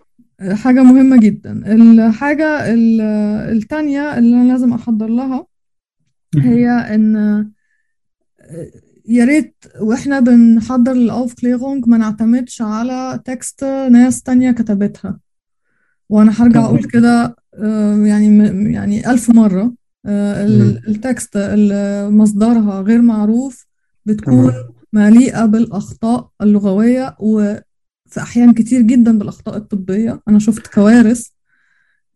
حاجة 0.55 0.83
مهمة 0.83 1.21
جدا 1.21 1.75
الحاجة 1.75 2.75
ال- 2.75 3.01
التانية 3.57 4.19
اللي 4.19 4.37
أنا 4.37 4.53
لازم 4.53 4.73
أحضر 4.73 5.07
لها 5.07 5.47
هي 6.37 6.69
إن 6.69 7.17
آه، 7.17 7.51
يا 9.09 9.25
ريت 9.25 9.65
وإحنا 9.81 10.21
بنحضر 10.21 10.93
ال 10.93 11.02
Aufklärung 11.02 11.89
ما 11.89 11.99
نعتمدش 11.99 12.63
على 12.63 13.21
Text 13.25 13.65
ناس 13.65 14.23
تانية 14.23 14.51
كتبتها. 14.51 15.19
وأنا 16.09 16.33
هرجع. 16.43 16.65
أقول 16.65 16.85
كده 16.85 17.37
آه، 17.55 17.97
يعني 17.97 18.39
يعني 18.75 19.11
ألف 19.11 19.31
مرة. 19.31 19.73
آه،. 20.07 20.47
ال 20.89 20.99
Text 20.99 21.37
اللي 21.37 22.11
مصدرها 22.11 22.81
غير 22.81 23.03
معروف 23.03 23.67
بتكون 24.07 24.53
مليئة 24.93 25.45
بالأخطاء 25.45 26.29
اللغوية 26.43 27.17
وفي 27.19 28.19
أحيان 28.19 28.53
كتير 28.53 28.81
جدا 28.81 29.19
بالأخطاء 29.19 29.57
الطبية. 29.57 30.21
أنا 30.29 30.39
شفت 30.39 30.67
كوارث. 30.67 31.29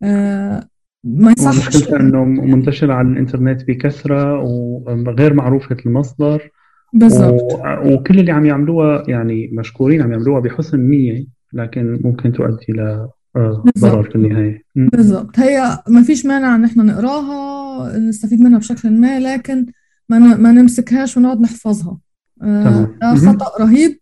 آه، 0.03 0.67
ما 1.03 1.33
يصحش. 1.37 1.87
إنه 1.87 2.25
منتشر 2.25 2.91
على 2.91 3.07
الإنترنت 3.07 3.63
بكثرة 3.67 4.39
وغير 4.43 5.33
معروفة 5.33 5.77
المصدر. 5.85 6.51
بالظبط 6.93 7.53
و... 7.53 7.93
وكل 7.93 8.19
اللي 8.19 8.31
عم 8.31 8.45
يعملوها 8.45 9.03
يعني 9.07 9.49
مشكورين 9.53 10.01
عم 10.01 10.11
يعملوها 10.11 10.39
بحسن 10.39 10.79
نية 10.79 11.25
لكن 11.53 11.99
ممكن 12.03 12.31
تؤدي 12.31 12.73
ل 12.73 13.07
آه،. 13.35 13.63
ضرر 13.79 14.03
في 14.03 14.15
النهاية 14.15 14.63
م. 14.75 14.87
بالظبط 14.87 15.39
هي 15.39 15.79
ما 15.87 16.03
فيش 16.03 16.25
مانع 16.25 16.55
إن 16.55 16.65
إحنا 16.65 16.83
نقراها 16.83 17.97
نستفيد 17.97 18.41
منها 18.41 18.59
بشكل 18.59 18.91
ما 18.91 19.19
لكن 19.19 19.65
ما 20.09 20.19
ما 20.19 20.51
نمسكهاش 20.51 21.17
ونقعد 21.17 21.41
نحفظها 21.41 21.97
آه،. 22.41 22.95
ده 23.01 23.13
مهم. 23.13 23.15
خطأ 23.15 23.63
رهيب 23.63 23.99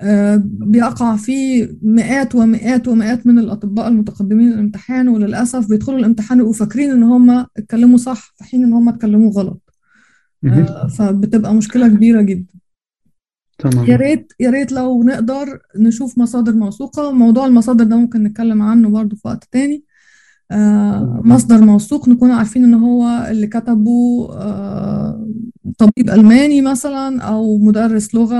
آه، 0.00 0.42
بيقع 0.44 1.16
فيه 1.16 1.78
مئات 1.82 2.34
ومئات 2.34 2.88
ومئات 2.88 3.26
من 3.26 3.38
الأطباء 3.38 3.88
المتقدمين 3.88 4.48
الامتحان 4.48 5.08
وللأسف 5.08 5.68
بيدخلوا 5.68 5.98
الامتحان 5.98 6.38
ويبقوا 6.38 6.54
فاكرين 6.54 6.90
إن 6.90 7.02
هم 7.02 7.30
اتكلموا 7.30 7.98
صح 7.98 8.34
في 8.36 8.44
حين 8.44 8.64
إن 8.64 8.72
هم 8.72 8.88
اتكلموا 8.88 9.30
غلط. 9.30 9.60
آه، 9.65 9.65
فبتبقى 10.98 11.54
مشكلة 11.54 11.88
كبيرة 11.88 12.22
جدا. 12.22 12.54
تمام. 13.58 13.84
يا 13.86 13.96
ريت 13.96 14.32
يا 14.40 14.50
ريت 14.50 14.72
لو 14.72 15.02
نقدر 15.02 15.58
نشوف 15.76 16.18
مصادر 16.18 16.52
موثوقة. 16.52 17.12
موضوع 17.12 17.46
المصادر 17.46 17.84
ده 17.84 17.96
ممكن 17.96 18.22
نتكلم 18.22 18.62
عنه 18.62 18.88
برضو 18.88 19.16
في 19.16 19.28
وقت 19.28 19.48
تاني. 19.52 19.84
آه، 20.50 21.22
مصدر 21.24 21.64
موثوق 21.64 22.08
نكون 22.08 22.30
عارفين 22.30 22.64
إن 22.64 22.74
هو 22.74 23.26
اللي 23.30 23.46
كتبه 23.46 24.28
آه، 24.32 25.26
طبيب 25.78 26.10
ألماني 26.10 26.62
مثلا 26.62 27.22
أو 27.22 27.58
مدرس 27.58 28.14
لغة 28.14 28.36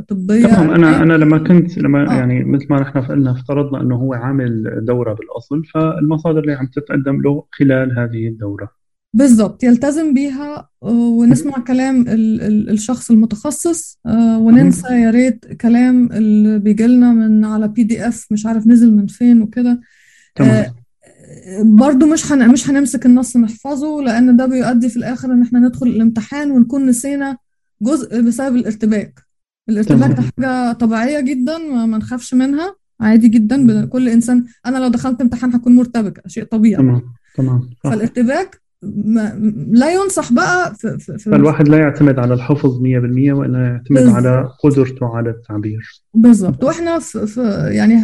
طبية 0.00 0.46
تمام. 0.46 0.70
أنا. 0.70 1.02
أنا 1.02 1.12
لما 1.12 1.38
كنت 1.38 1.78
لما 1.78 2.10
آه. 2.10 2.14
يعني 2.14 2.44
مثل 2.44 2.66
ما 2.70 2.80
نحن 2.80 2.98
قلنا 2.98 3.30
افترضنا 3.30 3.80
إنه 3.80 3.96
هو 3.96 4.14
عامل 4.14 4.80
دورة 4.84 5.12
بالأصل 5.14 5.64
فالمصادر 5.64 6.40
اللي 6.40 6.52
عم 6.52 6.66
تتقدم 6.66 7.22
له 7.22 7.44
خلال 7.52 7.98
هذه 7.98 8.28
الدورة. 8.28 8.77
بالظبط 9.12 9.64
يلتزم 9.64 10.14
بيها 10.14 10.68
آه، 10.82 10.88
ونسمع 10.88 11.58
كلام 11.58 12.00
ال 12.00 12.40
ال 12.42 12.70
الشخص 12.70 13.10
المتخصص 13.10 13.98
آه، 14.06 14.38
وننسى 14.38 14.88
يا 14.88 15.10
ريت 15.10 15.44
كلام 15.60 16.12
اللي 16.12 16.58
بيجي 16.58 16.86
لنا 16.86 17.12
من 17.12 17.44
على 17.44 17.68
بي 17.68 17.82
دي 17.82 18.08
اف 18.08 18.26
مش 18.30 18.46
عارف 18.46 18.66
نزل 18.66 18.96
من 18.96 19.06
فين 19.06 19.42
وكده. 19.42 19.80
تمام. 20.34 20.50
آه، 20.54 20.74
برضو 21.62 22.06
مش 22.06 22.32
هن... 22.32 22.48
مش 22.48 22.70
هنمسك 22.70 23.06
النص 23.06 23.36
نحفظه 23.36 24.02
لأن 24.02 24.36
ده 24.36 24.46
بيؤدي 24.46 24.88
في 24.88 24.96
الآخر 24.96 25.32
إن 25.32 25.42
إحنا 25.42 25.58
ندخل 25.60 25.86
الامتحان 25.86 26.50
ونكون 26.50 26.86
نسينا 26.86 27.36
جزء 27.82 28.20
بسبب 28.20 28.56
الارتباك. 28.56 29.20
الارتباك 29.68 30.10
ده 30.10 30.14
تمام. 30.14 30.30
حاجة 30.38 30.72
طبيعية 30.72 31.20
جدا 31.20 31.58
ما, 31.58 31.98
نخافش 31.98 32.34
منها 32.34 32.76
عادي 33.00 33.28
جدا 33.28 33.84
كل 33.84 34.08
إنسان. 34.08 34.44
أنا 34.66 34.78
لو 34.78 34.88
دخلت 34.88 35.20
امتحان 35.20 35.54
هكون 35.54 35.76
مرتبكة 35.76 36.22
شيء 36.26 36.44
طبيعي. 36.44 36.82
تمام 36.82 37.02
تمام 37.36 37.70
فالارتباك 37.84 38.67
ما... 38.82 39.32
لا 39.70 39.92
ينصح 39.94 40.32
بقى 40.32 40.74
في, 40.74 40.98
في, 40.98 41.18
فالواحد 41.18 41.68
لا 41.68 41.78
يعتمد 41.78 42.18
على 42.18 42.34
الحفظ 42.34 42.76
100% 42.78 42.82
وإنما 42.82 43.66
يعتمد 43.66 43.98
بالظبط. 43.98 44.14
على 44.14 44.48
قدرته 44.64 45.16
على 45.16 45.30
التعبير. 45.30 46.02
بالظبط. 46.14 46.64
وإحنا 46.64 46.98
في, 46.98 47.26
في 47.26 47.68
يعني 47.72 47.94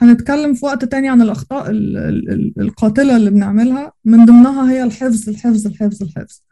هنتكلم 0.00 0.54
في 0.54 0.64
وقت 0.66 0.84
تاني 0.84 1.08
عن 1.08 1.22
الأخطاء 1.22 1.70
ال- 1.70 1.96
ال- 1.96 2.30
ال- 2.32 2.52
القاتلة 2.60 3.16
اللي 3.16 3.30
بنعملها. 3.30 3.92
من 4.04 4.24
ضمنها 4.24 4.70
هي 4.72 4.82
الحفظ 4.82 5.28
الحفظ 5.28 5.66
الحفظ 5.66 6.02
الحفظ. 6.02 6.42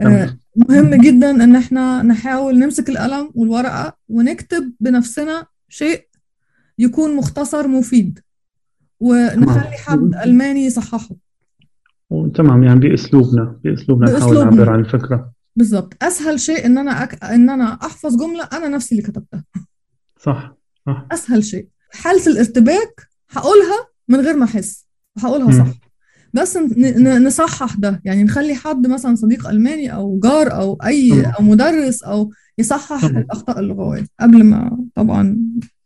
آه، 0.00 0.38
مهم 0.56 0.94
جدا 0.94 1.30
إن 1.30 1.56
إحنا 1.56 2.02
نحاول 2.02 2.58
نمسك 2.58 2.88
القلم 2.88 3.30
والورقة 3.34 3.96
ونكتب 4.08 4.72
بنفسنا 4.80 5.46
شيء 5.68 6.06
يكون 6.78 7.16
مختصر 7.16 7.68
مفيد 7.68 8.18
ونخلي 9.00 9.76
حد 9.86 10.14
ألماني 10.24 10.64
يصححه. 10.66 11.16
تمام 12.34 12.64
يعني 12.64 12.80
بأسلوبنا 12.80 13.60
بأسلوبنا 13.64 14.18
نحاول. 14.18 14.34
نعبر 14.44 14.70
عن 14.70 14.78
الفكرة. 14.80 15.32
بالظبط 15.56 15.94
أسهل 16.02 16.40
شيء 16.40 16.66
إن 16.66 16.78
أنا 16.78 17.02
أك... 17.02 17.24
إن 17.24 17.50
أنا 17.50 17.64
أحفظ 17.64 18.16
جملة 18.16 18.48
أنا 18.52 18.68
نفسي 18.68 18.94
اللي 18.94 19.06
كتبتها. 19.06 19.44
صح 20.20 20.56
صح. 20.86 21.06
أسهل 21.12 21.44
شيء. 21.44 21.68
حالة 21.92 22.26
الارتباك 22.26 23.08
هقولها 23.30 23.86
من 24.08 24.20
غير 24.20 24.36
ما 24.36 24.44
أحس. 24.44 24.86
هقولها. 25.18 25.50
صح. 25.50 25.72
بس 26.34 26.56
نصحح 26.96 27.74
ده. 27.74 28.00
يعني 28.04 28.24
نخلي 28.24 28.54
حد 28.54 28.86
مثلا 28.86 29.14
صديق 29.14 29.48
ألماني 29.48 29.94
أو 29.94 30.20
جار 30.20 30.76
أي 30.84 31.10
تمام. 31.10 31.32
أو 31.38 31.44
مدرس 31.44 32.02
أو 32.02 32.30
يصحح 32.58 33.06
تمام. 33.06 33.22
الأخطاء 33.22 33.60
اللغوية 33.60 34.06
قبل 34.20 34.44
ما 34.44 34.84
طبعا 34.94 35.38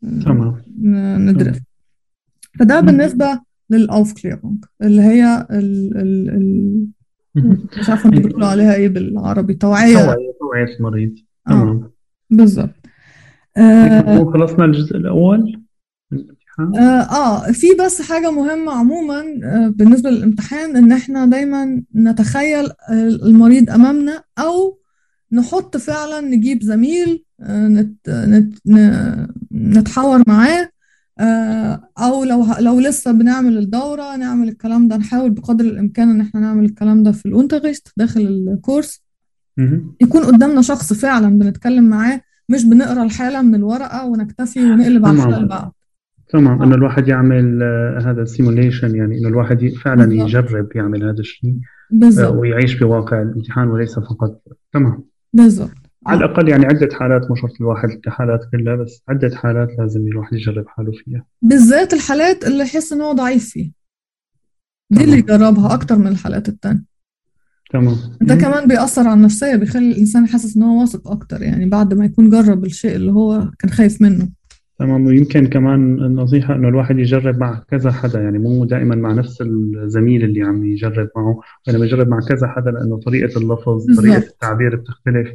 تمام. 0.03 0.63
ندرس. 1.29 1.57
فده 2.59 2.81
مم. 2.81 2.89
بالنسبة 3.73 3.79
للأوفكليرونج 3.79 4.65
اللي 4.83 5.03
هي 5.03 5.47
ال 5.51 5.97
ال 5.97 6.31
ال 6.31 6.87
مش 7.81 7.91
عارفة 7.91 8.09
أنتوا 8.09 8.23
بتقولوا 8.23 8.49
عليها 8.55 8.75
إيه 8.75 8.89
بالعربي 8.89 9.55
توعية. 9.55 10.17
توعية 10.41 10.77
المريض 10.79 11.15
آه 11.49 11.51
تمام. 11.51 11.91
بالظبط. 12.31 12.75
آه 13.57 14.33
خلصنا 14.33 14.65
الجزء 14.65 14.97
الامتحان؟ 16.13 16.77
آه, 16.77 17.03
آه 17.03 17.53
في 17.53 17.67
بس 17.85 18.03
حاجة 18.03 18.31
مهمة 18.31 18.73
عموما 18.73 19.21
آه 19.45 19.69
بالنسبة 19.77 20.11
للامتحان 20.11 20.77
إن 20.77 20.93
إحنا 20.93 21.27
دايما 21.27 21.83
نتخيل 21.95 22.65
آه، 22.65 23.09
المريض 23.27 23.71
أمامنا 23.71 24.23
أو 24.39 24.79
نحط 25.33 25.77
فعلا 25.77 26.21
نجيب 26.21 26.63
زميل 26.63 27.25
آه، 27.41 27.69
نت 27.69 28.09
نت 28.09 28.59
نتحاور 29.53 30.23
معاه 30.27 30.61
آه، 30.61 30.71
أو 31.99 32.25
لو 32.25 32.47
لو 32.61 32.81
لسه 32.81 33.13
بنعمل 33.13 33.59
الدورة 33.59 34.17
نعمل 34.17 34.49
الكلام 34.49 34.89
ده. 34.89 34.97
نحاول 34.97 35.31
بقدر 35.31 35.65
الإمكان 35.65 36.11
إن 36.11 36.21
إحنا 36.21 36.41
نعمل 36.41 36.65
الكلام 36.65 37.03
ده 37.03 37.13
في 37.13 37.27
الانترست 37.27 37.93
داخل 37.97 38.21
الكورس. 38.21 39.03
يكون 40.01 40.23
قدامنا 40.25 40.63
شخص 40.63 40.93
فعلا 40.93 41.39
بنتكلم 41.39 41.85
معاه 41.85 42.21
مش 42.49 42.65
بنقرأ 42.65 43.03
الحالة 43.03 43.43
من 43.43 43.55
الورقة 43.55 44.07
ونكتفي 44.07 44.65
ونقلب 44.65 45.07
على 45.07 45.37
اللي 45.37 45.47
بعد 45.47 45.71
تمام. 46.29 46.63
إنه 46.63 46.75
الواحد 46.75 47.09
يعمل 47.09 47.63
آه، 47.63 47.99
هذا 48.11 48.23
السيموليشن 48.23 48.97
يعني 48.97 49.19
إنه 49.19 49.29
الواحد 49.29 49.73
فعلا 49.85 50.05
بالضبط. 50.07 50.29
يجرب 50.29 50.69
يعمل 50.75 51.03
هذا 51.05 51.21
الشيء 51.21 51.51
آه، 51.51 51.57
بالظبط 51.91 52.35
ويعيش 52.35 52.79
بواقع 52.79 53.23
الامتحان 53.23 53.69
وليس 53.69 53.99
فقط. 53.99 54.43
تمام. 54.73 55.05
بالظبط 55.33 55.82
على 56.07 56.25
الأقل 56.25 56.49
يعني 56.49 56.67
عدة 56.67 56.89
حالات 56.93 57.31
مو 57.31 57.35
شرط 57.37 57.53
الواحد 57.61 57.89
كحالات 57.89 58.41
كلها 58.53 58.77
بس 58.77 59.03
عدة 59.09 59.37
حالات 59.37 59.69
لازم 59.79 60.01
الواحد 60.07 60.33
يجرب 60.33 60.65
حاله 60.69 60.93
فيها. 60.93 61.25
بالذات 61.43 61.93
الحالات 61.93 62.45
اللي 62.45 62.63
يحس 62.63 62.93
ان 62.93 63.01
هو 63.01 63.13
ضعيف 63.13 63.49
فيه 63.51 63.71
دي 64.91 65.05
اللي 65.05 65.19
يجربها 65.19 65.75
أكتر 65.75 65.99
من 65.99 66.07
الحالات 66.07 66.49
التانية. 66.49 66.85
تمام. 67.71 67.97
ده 68.21 68.35
كمان 68.35 68.69
بيأثر 68.69 69.03
على 69.03 69.15
النفسية 69.15 69.57
بيخلي 69.57 69.91
الإنسان 69.93 70.27
حاسس 70.27 70.57
إن 70.57 70.63
هو 70.63 70.81
واثق 70.81 71.11
أكتر 71.11 71.43
يعني 71.43 71.69
بعد 71.69 71.95
ما 71.95 72.05
يكون 72.05 72.31
جرب 72.31 72.65
الشيء 72.65 72.97
اللي 72.97 73.13
هو 73.13 73.51
كان 73.59 73.71
خايف 73.71 74.03
منه. 74.03 74.29
تمام. 74.79 75.07
ويمكن 75.07 75.47
كمان 75.47 76.05
النصيحة 76.05 76.55
إنه 76.55 76.69
الواحد 76.69 76.99
يجرب 76.99 77.39
مع 77.39 77.63
كذا 77.69 77.91
حدا 77.93 78.21
يعني 78.21 78.39
مو 78.39 78.65
دائما 78.65 78.95
مع 78.95 79.13
نفس 79.13 79.43
الزميل 79.43 80.25
اللي 80.25 80.43
عم 80.43 80.65
يجرب 80.65 81.09
معه 81.17 81.41
وإنما 81.69 81.87
يجرب 81.87 82.09
مع 82.09 82.21
كذا 82.21 82.47
حدا 82.47 82.71
لأنه 82.71 83.01
طريقة 83.01 83.39
اللفظ 83.41 83.87
بالضبط. 83.87 84.05
طريقة 84.05 84.19
التعبير 84.19 84.77
بتختلف. 84.77 85.29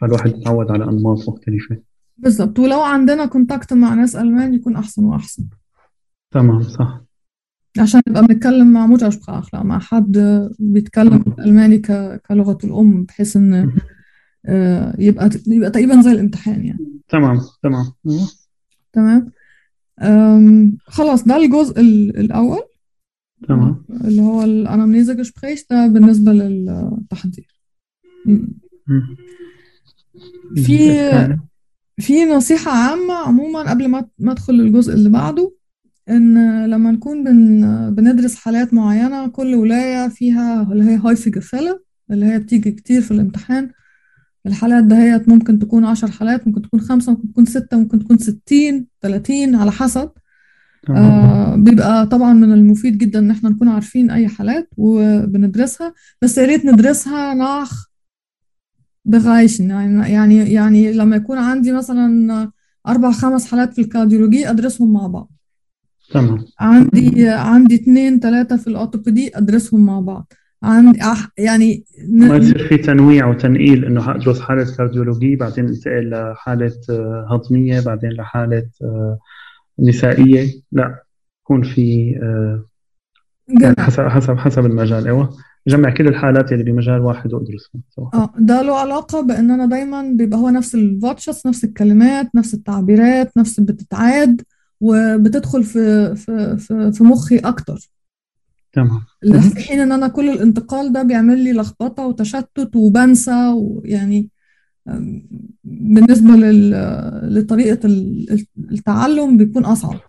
فالواحد 0.00 0.30
يتعود 0.36 0.70
على 0.70 0.84
أنماط 0.84 1.28
مختلفة. 1.28 1.76
بالظبط 2.18 2.58
ولو 2.58 2.80
عندنا 2.80 3.26
كونتاكت 3.26 3.72
مع 3.72 3.94
ناس 3.94 4.16
ألمان 4.16 4.54
يكون 4.54 4.76
أحسن 4.76 5.04
وأحسن. 5.04 5.44
تمام 6.30 6.62
صح. 6.62 7.00
عشان 7.78 8.00
نبقى 8.08 8.26
بنتكلم 8.26 8.72
مع 8.72 8.86
متشبخ 8.86 9.54
مع 9.54 9.78
حد 9.78 10.18
بيتكلم 10.58 11.24
الألماني 11.38 11.78
ك- 11.78 12.20
كلغة 12.28 12.58
الأم 12.64 13.04
بحيث 13.04 13.36
إن 13.36 13.72
آه، 14.46 14.96
يبقى 14.98 15.30
يبقى 15.46 15.70
تقريبا 15.70 16.00
زي 16.02 16.12
الامتحان 16.12 16.64
يعني. 16.64 17.00
تمام 17.08 17.40
تمام. 17.62 17.92
تمام. 18.92 19.32
أم، 20.02 20.76
خلاص 20.86 21.24
ده 21.24 21.36
الجزء 21.36 21.80
ال- 21.80 22.16
الأول. 22.18 22.60
تمام. 23.48 23.84
اللي 24.04 24.22
هو 24.22 24.42
الأنامنيزا 24.42 25.14
جسبريش 25.14 25.66
ده 25.70 25.86
بالنسبة 25.86 26.32
للتحضير. 26.32 27.46
في 30.56 30.90
الثاني. 30.90 31.40
في 32.04 32.24
نصيحة 32.24 32.70
عامة 32.70 33.14
عموما 33.14 33.70
قبل 33.70 33.88
ما 33.88 34.08
ما 34.18 34.32
أدخل 34.32 34.54
الجزء 34.54 34.94
اللي 34.94 35.08
بعده 35.08 35.52
إن 36.10 36.64
لما 36.66 36.90
نكون 36.90 37.24
بن 37.24 37.60
بندرس 37.94 38.34
حالات 38.34 38.74
معينة 38.74 39.28
كل 39.28 39.54
ولاية 39.54 40.08
فيها 40.08 40.62
اللي 40.72 40.84
هي 40.84 40.96
هايفج 40.96 41.38
فيلا 41.38 41.80
اللي 42.10 42.26
هي 42.26 42.38
بتيجي 42.38 42.70
كتير 42.72 43.00
في 43.02 43.10
الامتحان. 43.10 43.70
الحالات 44.46 44.84
دهيت 44.84 45.28
ممكن 45.28 45.58
تكون 45.58 45.84
عشر 45.84 46.10
حالات 46.10 46.46
ممكن 46.46 46.62
تكون 46.62 46.80
خمسة 46.80 47.12
ممكن 47.12 47.28
تكون 47.32 47.44
ستة 47.46 47.76
ممكن 47.78 47.98
تكون 47.98 48.18
ستين 48.18 48.86
تلاتين 49.00 49.54
على 49.54 49.72
حسب. 49.72 50.10
آه 50.90 51.56
بيبقى 51.56 52.06
طبعا 52.06 52.32
من 52.32 52.52
المفيد 52.52 52.98
جدا 52.98 53.18
إن 53.18 53.30
إحنا 53.30 53.50
نكون 53.50 53.68
عارفين 53.68 54.10
أي 54.10 54.28
حالات 54.28 54.68
وبندرسها. 54.76 55.94
بس 56.22 56.38
يا 56.38 56.46
ريت 56.46 56.64
ندرسها 56.66 57.34
ناخ 57.34 57.86
بغايشن 59.04 59.70
يعني 59.70 60.12
يعني 60.12 60.52
يعني 60.52 60.92
لما 60.92 61.16
يكون 61.16 61.38
عندي 61.38 61.72
مثلا 61.72 62.50
أربع 62.88 63.12
خمس 63.12 63.50
حالات 63.50 63.72
في 63.74 63.80
ال 63.80 63.86
Kardiologie 63.86 64.50
أدرسهم 64.50 64.92
مع 64.92 65.06
بعض. 65.06 65.30
تمام. 66.10 66.44
عندي 66.60 67.28
عندي 67.28 67.74
اتنين 67.74 68.20
تلاتة 68.20 68.56
في 68.56 68.66
ال 68.66 68.72
Orthopädie 68.72 69.38
أدرسهم 69.38 69.86
مع 69.86 70.00
بعض. 70.00 70.32
عندي 70.62 70.98
يعني 71.38 71.84
ن- 72.08 72.28
ما 72.28 72.36
يصير 72.36 72.68
في 72.68 72.76
تنويع 72.76 73.26
وتنقيل 73.26 73.84
إنه 73.84 74.00
حادرس 74.02 74.40
حالة 74.40 74.76
Kardiologie 74.76 75.36
بعدين 75.36 75.68
انتقل 75.68 76.10
لحالة 76.10 76.72
آه، 76.90 77.26
هضمية 77.30 77.80
بعدين 77.80 78.10
لحالة 78.10 78.66
آه، 78.82 79.18
نسائية. 79.78 80.52
لا 80.72 81.02
يكون 81.42 81.62
في 81.62 82.14
آه، 82.22 82.64
يعني 83.48 83.74
جمع. 83.74 83.86
حسب 83.86 84.02
حسب 84.08 84.36
حسب 84.38 84.66
المجال. 84.66 85.04
أيوه. 85.06 85.36
جمع 85.66 85.90
كل 85.94 86.08
الحالات 86.08 86.52
اللي 86.52 86.64
بمجال 86.64 87.00
واحد 87.00 87.34
وادرسهم 87.34 87.82
سوا 87.90 88.08
آه 88.14 88.32
ده 88.38 88.62
له 88.62 88.78
علاقة 88.78 89.20
بان 89.20 89.50
أنا 89.50 89.66
دايما 89.66 90.02
بيبقى 90.02 90.38
هو 90.38 90.48
نفس 90.50 90.74
الفاتشس 90.74 91.46
نفس 91.46 91.64
الكلمات 91.64 92.34
نفس 92.34 92.54
التعبيرات 92.54 93.36
نفس 93.36 93.60
بتتعاد 93.60 94.42
وبتدخل 94.80 95.64
في 95.64 96.16
في 96.16 96.56
في, 96.58 96.92
في 96.92 97.04
مخي 97.04 97.38
أكتر. 97.38 97.90
تمام. 98.72 99.00
في 99.40 99.60
حين 99.60 99.80
إن 99.80 99.92
أنا 99.92 100.08
كل 100.08 100.28
الانتقال 100.30 100.92
ده 100.92 101.02
بيعمل 101.02 101.38
لي 101.44 101.52
لخبطة 101.52 102.06
وتشتت 102.06 102.70
وبنسى 102.76 103.52
ويعني 103.54 104.28
لطريقة 107.24 107.86
ال- 107.86 108.46
التعلم 108.72 109.36
بيكون 109.36 109.64
أصعب. 109.64 110.00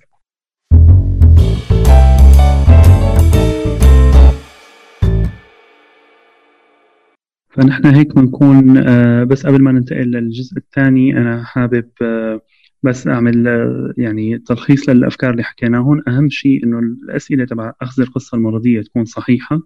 فنحن 7.56 7.86
هيك 7.86 8.16
بنكون 8.16 8.78
آه، 8.78 9.24
بس 9.24 9.46
قبل 9.46 9.62
ما 9.64 9.72
ننتقل 9.72 10.12
للجزء 10.12 10.58
الثاني 10.58 11.18
أنا 11.18 11.44
حابب 11.44 11.90
آه، 12.02 12.42
بس 12.84 13.08
أعمل 13.08 13.48
آه، 13.48 13.94
يعني 13.98 14.38
تلخيص 14.40 14.90
للأفكار 14.90 15.32
اللي 15.32 15.44
حكيناهن 15.44 16.02
أهم 16.08 16.30
شيء 16.30 16.64
إنه 16.64 16.80
الأسئلة 16.80 17.46
تبع 17.46 17.74
أخذ 17.82 18.02
القصة 18.02 18.36
المرضية 18.38 18.82
تكون 18.82 19.06
صحيحة 19.06 19.60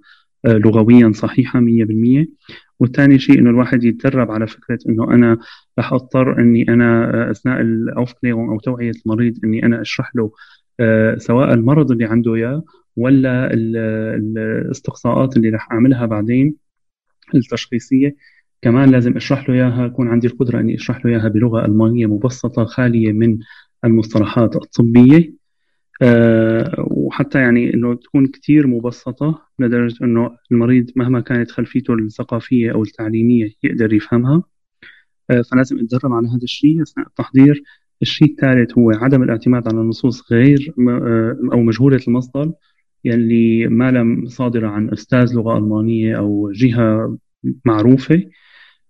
آه، 0.45 0.53
لغويا 0.57 1.11
صحيحة 1.15 1.59
100% 1.59 2.25
والثاني 2.79 3.19
شيء 3.19 3.39
إنه 3.39 3.49
الواحد 3.49 3.83
يتدرب 3.83 4.31
على 4.31 4.47
فكرة 4.47 4.79
إنه 4.89 5.13
أنا 5.13 5.37
رح 5.79 5.93
أضطر 5.93 6.39
إني 6.39 6.69
أنا 6.69 7.13
آه، 7.27 7.31
أثناء 7.31 7.61
الأوفكليرون 7.61 8.49
أو 8.49 8.59
توعية 8.59 8.91
المريض 9.05 9.33
إني 9.43 9.65
أنا 9.65 9.81
أشرح 9.81 10.11
له 10.15 10.31
سواء 11.17 11.53
المرض 11.53 11.91
اللي 11.91 12.05
عنده 12.05 12.35
إياه 12.35 12.63
ولا 12.95 13.53
ال- 13.53 13.77
الإستقصاءات 14.37 15.37
اللي 15.37 15.49
رح 15.49 15.71
أعملها 15.71 16.05
بعدين. 16.05 16.55
التشخيصية. 17.35 18.15
كمان 18.61 18.89
لازم 18.91 19.15
أشرح 19.15 19.49
له 19.49 19.55
إياها 19.55 19.85
يكون 19.85 20.07
عندي 20.07 20.27
القدرة 20.27 20.59
إني 20.59 20.75
أشرح 20.75 21.05
له 21.05 21.11
إياها 21.11 21.27
بلغة 21.27 21.65
ألمانية 21.65 22.05
مبسطة 22.05 22.65
خالية 22.65 23.11
من 23.11 23.37
المصطلحات 23.85 24.55
الطبية. 24.55 25.33
أه 26.01 26.85
وحتى 26.91 27.39
يعني 27.39 27.73
إنه 27.73 27.95
تكون 27.95 28.27
كثير 28.27 28.67
مبسطة 28.67 29.41
لدرجة 29.59 30.05
إنه 30.05 30.37
المريض 30.51 30.91
مهما 30.95 31.19
كانت 31.19 31.51
خلفيته 31.51 31.93
الثقافية 31.93 32.71
أو 32.71 32.83
التعليمية 32.83 33.49
يقدر 33.63 33.93
يفهمها. 33.93 34.43
أه 35.29 35.41
فلازم 35.51 35.79
أتدرب 35.79 36.13
على 36.13 36.27
هذا 36.27 36.43
الشيء 36.43 36.81
أثناء 36.81 37.07
التحضير. 37.07 37.63
الشيء 38.01 38.31
الثالث 38.31 38.77
هو 38.77 38.91
عدم 38.91 39.23
الاعتماد 39.23 39.67
على 39.67 39.81
النصوص 39.81 40.31
غير 40.31 40.73
آه، 40.89 41.37
أو 41.53 41.61
مجهولة 41.61 41.99
المصدر. 42.07 42.51
يلي 43.05 43.67
ما 43.67 43.91
لم 43.91 44.25
صادره 44.27 44.67
عن 44.67 44.89
أستاذ 44.89 45.33
لغة 45.35 45.57
ألمانية 45.57 46.17
أو 46.17 46.51
جهة 46.51 47.17
معروفة 47.65 48.23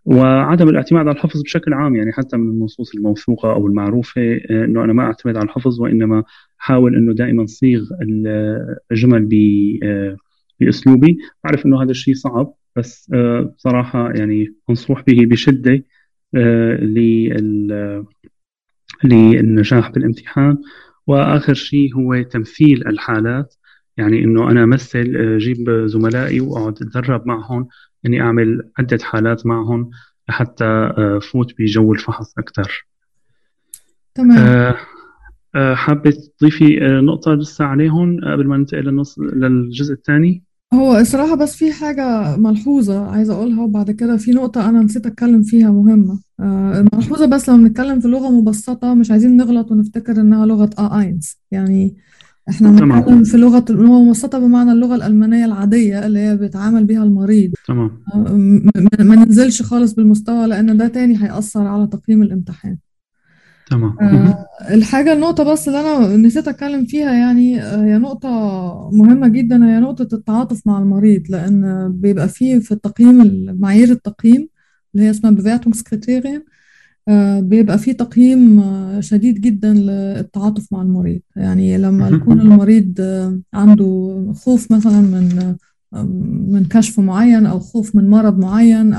وعدم 0.05 0.69
الاعتماد 0.69 1.07
على 1.07 1.15
الحفظ 1.15 1.41
بشكل 1.43 1.73
عام 1.73 1.95
يعني 1.95 2.11
حتى 2.11 2.37
من 2.37 2.49
النصوص 2.49 2.95
الموثوقة 2.95 3.51
أو 3.53 3.67
المعروفة 3.67 4.21
آه، 4.21 4.65
إنه 4.65 4.83
أنا 4.83 4.93
ما 4.93 5.03
أعتمد 5.03 5.37
على 5.37 5.45
الحفظ 5.45 5.81
وإنما 5.81 6.23
حاول 6.57 6.95
إنه 6.95 7.13
دائما 7.13 7.45
صيغ 7.45 7.81
ال- 8.01 8.75
الجمل 8.91 9.25
ب- 9.25 9.79
آه، 9.83 10.17
بأسلوبي. 10.59 11.17
أعرف 11.45 11.65
إنه 11.65 11.83
هذا 11.83 11.91
الشيء 11.91 12.13
صعب 12.13 12.53
بس 12.75 13.11
آه، 13.13 13.41
بصراحة 13.57 14.11
يعني 14.11 14.55
منصوح 14.69 15.03
به 15.07 15.25
بشدة 15.25 15.83
آه، 16.35 16.75
لل- 16.75 18.05
للنجاح 19.03 19.91
بالامتحان. 19.91 20.57
وآخر 21.07 21.53
شيء 21.53 21.95
هو 21.95 22.21
تمثيل 22.21 22.87
الحالات. 22.87 23.55
يعني 23.99 24.23
إنه 24.23 24.51
أنا 24.51 24.63
أمثل 24.63 25.15
آه، 25.15 25.35
أجيب 25.35 25.85
زملائي 25.85 26.39
وأقعد 26.41 26.73
أتدرب 26.73 27.27
معهم 27.27 27.67
إني 28.05 28.21
أعمل 28.21 28.71
عدة 28.79 28.97
حالات 29.01 29.45
معهم 29.45 29.89
لحتى 30.29 30.65
آه، 30.65 31.19
فوت 31.31 31.53
بجو 31.59 31.93
الفحص 31.93 32.37
أكثر 32.37 32.87
تمام. 34.15 34.75
آه، 35.55 35.75
حابة 35.75 36.13
تضيفي 36.39 36.79
نقطة 36.81 37.33
لسه 37.33 37.65
عليهم 37.65 38.19
قبل 38.33 38.47
ما 38.47 38.57
ننتقل 38.57 38.83
للنص 38.83 39.19
للجزء 39.19 39.93
الثاني؟ 39.93 40.43
هو 40.73 40.97
الصراحة 40.97 41.35
بس 41.35 41.55
في 41.55 41.71
حاجة 41.71 42.37
ملحوظة 42.37 43.09
عايزة 43.11 43.33
أقولها 43.33 43.63
وبعد 43.63 43.91
كده 43.91 44.17
في 44.17 44.31
نقطة 44.31 44.69
أنا 44.69 44.81
نسيت 44.81 45.05
أتكلم 45.05 45.43
فيها 45.43 45.71
مهمة. 45.71 46.19
الملحوظة 46.39 47.25
بس 47.25 47.49
لما 47.49 47.67
بنتكلم 47.67 47.99
في 47.99 48.07
لغة 48.07 48.29
مبسطة 48.29 48.93
مش 48.93 49.11
عايزين 49.11 49.37
نغلط 49.37 49.71
ونفتكر 49.71 50.21
إنها 50.21 50.45
لغة 50.45 50.69
آ 50.79 50.99
آينز. 50.99 51.37
يعني 51.51 51.95
إحنا 52.49 52.77
تمام. 52.79 52.99
بنتكلم 52.99 53.23
في 53.23 53.37
لغة 53.37 53.65
لغة 53.69 54.03
مبسطة 54.03 54.39
بمعنى 54.39 54.71
اللغة 54.71 54.95
الألمانية 54.95 55.45
العادية 55.45 56.05
اللي 56.05 56.19
هي 56.19 56.37
بيتعامل 56.37 56.85
بيها 56.85 57.03
المريض. 57.03 57.51
تمام. 57.67 57.91
آه، 58.15 59.03
ما 59.03 59.15
ننزلش 59.15 59.61
خالص 59.61 59.93
بالمستوى 59.93 60.47
لأن 60.47 60.77
ده 60.77 60.87
تاني 60.87 61.23
هيأثر 61.23 61.67
على 61.67 61.87
تقييم 61.87 62.21
الامتحان. 62.23 62.77
تمام. 63.69 63.95
آه، 64.01 64.45
الحاجة 64.71 65.13
النقطة 65.13 65.43
بس 65.43 65.67
اللي 65.67 65.79
أنا 65.81 66.15
نسيت 66.17 66.47
أتكلم 66.47 66.85
فيها 66.85 67.11
يعني 67.13 67.61
آه، 67.61 67.83
هي 67.83 67.97
نقطة 67.97 68.29
مهمة 68.93 69.27
جدا 69.27 69.65
هي 69.65 69.79
نقطة 69.79 70.15
التعاطف 70.15 70.67
مع 70.67 70.79
المريض 70.79 71.23
لأن 71.29 71.89
بيبقى 71.95 72.27
فيه 72.29 72.59
في 72.59 72.71
التقييم 72.71 73.45
معايير 73.59 73.91
التقييم 73.91 74.49
اللي 74.95 75.05
هي 75.05 75.09
اسمها 75.09 75.31
Bewertungskriterien 75.35 76.25
آه، 76.25 76.43
بيبقى 77.39 77.77
فيه 77.77 77.91
تقييم 77.91 78.63
شديد 78.99 79.41
جدا 79.41 79.73
للتعاطف 79.73 80.73
مع 80.73 80.81
المريض. 80.81 81.19
يعني 81.35 81.77
لما 81.77 82.09
يكون 82.09 82.41
المريض 82.41 83.01
عنده 83.53 84.33
خوف 84.35 84.71
مثلا 84.71 85.01
من 85.01 85.55
من 86.47 86.65
كشف 86.65 86.99
معين 86.99 87.45
أو 87.45 87.59
خوف 87.59 87.95
من 87.95 88.09
مرض 88.09 88.39
معين 88.39 88.93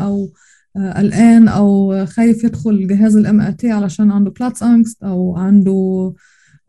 آه، 0.77 0.93
قلقان 0.93 1.49
أو 1.49 2.07
خايف 2.07 2.45
يدخل 2.45 2.87
جهاز 2.87 3.17
ال 3.17 3.41
MRT 3.41 3.71
علشان 3.71 4.11
عنده 4.11 4.31
Platzangst 4.31 5.03
أو 5.03 5.37
عنده 5.37 6.13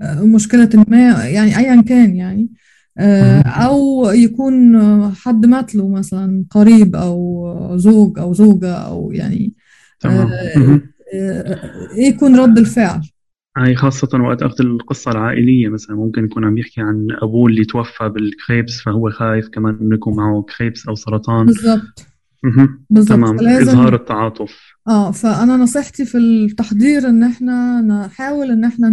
آه، 0.01 0.25
مشكلة 0.25 0.69
ما 0.88 1.25
يعني 1.25 1.58
ايا 1.58 1.82
كان 1.82 2.15
يعني. 2.15 2.49
آه، 2.97 3.41
أو 3.41 4.06
يكون 4.12 4.82
حد 5.15 5.45
مات 5.45 5.75
له 5.75 5.89
مثلا 5.89 6.45
قريب 6.49 6.95
أو 6.95 7.77
زوج 7.77 8.19
أو 8.19 8.34
زوجة 8.34 8.73
أو 8.73 9.12
يعني 9.12 9.54
تمام. 9.99 10.30
إيه 11.13 12.08
يكون 12.08 12.39
رد 12.39 12.58
الفعل. 12.58 13.02
هاي 13.58 13.76
خاصة 13.76 14.21
وقت 14.21 14.43
أخذ 14.43 14.56
القصة 14.62 15.12
العائلية 15.12 15.69
مثلا 15.69 15.95
ممكن 15.95 16.26
يكون 16.26 16.45
عم 16.45 16.58
يحكي 16.58 16.82
عن 16.82 17.08
أبوه 17.21 17.50
اللي 17.50 17.65
توفى 17.65 18.10
بالكريبس 18.10 18.82
فهو 18.82 19.10
خايف 19.10 19.47
كمان 19.47 19.78
إنه 19.82 19.95
يكون 19.95 20.15
معه 20.15 20.45
كريبس 20.58 20.88
أو 20.88 20.95
سرطان. 20.95 21.45
بالضبط. 21.45 22.06
بالضبط. 22.89 23.17
تمام. 23.17 23.47
إظهار 23.47 23.95
التعاطف. 23.95 24.60
آه 24.88 25.12
فأنا 25.12 25.58
نصيحتي 25.58 26.06
في 26.06 26.17
التحضير 26.17 27.10
إن 27.10 27.24
إحنا 27.24 27.82
نحاول 27.82 28.52
إن 28.52 28.63
إحنا 28.63 28.89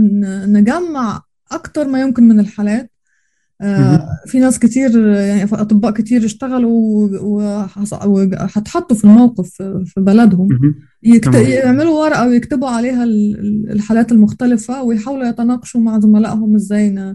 نجمع 0.47 1.23
أكتر 1.53 1.89
ما 1.89 2.01
يمكن 2.01 2.29
من 2.29 2.41
الحالات 2.41 2.83
آه 2.83 2.98
في 4.27 4.39
ناس 4.41 4.59
كتير 4.59 5.07
يعني 5.07 5.45
أطباء 5.45 5.93
كتير 5.93 6.25
اشتغلوا 6.25 7.09
وهتحطوا 7.23 8.97
في 8.97 9.05
الموقف 9.05 9.49
في 9.63 9.95
بلدهم. 9.97 10.49
يكت... 11.03 11.35
يعملوا 11.35 12.05
ورقة 12.05 12.29
ويكتبوا 12.29 12.69
عليها 12.69 13.05
الحالات 13.71 14.13
المختلفة 14.13 14.83
ويحاولوا 14.83 15.29
يتناقشوا 15.29 15.81
مع 15.81 15.99
زملائهم 15.99 16.55
إزاي 16.55 17.15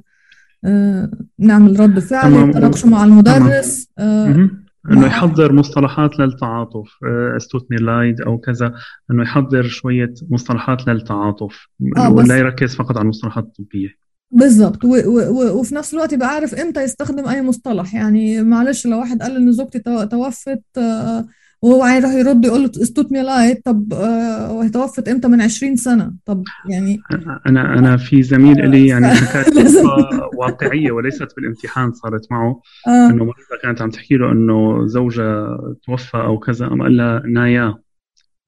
آه 0.66 1.12
نعمل 1.40 1.80
رد 1.80 2.00
فعل 2.00 2.50
يتناقشوا 2.50 2.90
مع 2.90 3.04
المدرس 3.04 3.90
آه 4.00 4.50
إنه 4.92 5.06
يحضر 5.06 5.54
مصطلحات 5.54 6.20
للتعاطف 6.20 6.90
استوتميلايد 7.38 8.22
أو 8.22 8.38
كذا. 8.38 8.74
إنه 9.12 9.24
يحضر 9.24 9.64
شوية 9.64 10.14
مصطلحات 10.30 10.88
للتعاطف 10.88 11.68
آه 11.98 12.12
ولا 12.12 12.38
يركز 12.38 12.76
فقط 12.76 12.98
على 12.98 13.04
المصطلحات 13.04 13.44
الطبية. 13.44 14.03
بالضبط. 14.34 14.80
وفي 14.86 15.76
نفس 15.76 15.94
الوقت 15.94 16.14
يبقى 16.14 16.28
عارف 16.28 16.54
إمتى 16.56 16.84
يستخدم 16.84 17.28
أي 17.28 17.42
مصطلح. 17.42 17.96
يعني 17.96 18.44
معلش 18.44 18.88
لو 18.88 19.00
واحد 19.00 19.22
قال 19.22 19.36
إن 19.36 19.52
زوجتي 19.52 19.80
توفت 20.12 20.62
آه 20.78 21.26
وهو 21.62 21.84
عايز 21.84 22.06
يرد 22.06 22.46
يقول 22.46 22.64
له 22.64 22.72
es 22.82 22.94
tut 22.94 23.12
mir 23.12 23.22
leid 23.22 23.66
طب 23.66 23.94
آه 23.94 24.52
وهي 24.52 24.70
توفت 24.70 25.10
إمتى؟ 25.10 25.28
من 25.28 25.42
20 25.42 25.76
سنة. 25.76 26.14
طب 26.26 26.44
يعني 26.70 27.00
أنا 27.48 27.80
أنا 27.80 27.98
في 27.98 28.24
زميل 28.24 28.70
لي 28.70 28.88
يعني 28.92 29.08
حكايه 29.08 29.54
واقعية 30.40 30.92
وليست 30.92 31.28
بالامتحان 31.38 31.94
صارت 31.94 32.32
معه. 32.32 32.62
آه. 32.88 33.10
إنه 33.10 33.24
مريضه 33.26 33.62
كانت 33.64 33.82
عم 33.82 33.90
تحكي 33.90 34.16
له 34.16 34.32
إنه 34.32 34.88
زوجها 34.88 35.58
توفى 35.86 36.18
أو 36.18 36.40
كذا 36.40 36.68
قام 36.68 36.82
قال 36.82 36.98
لها 36.98 37.24
na 37.34 37.50
ja. 37.50 37.76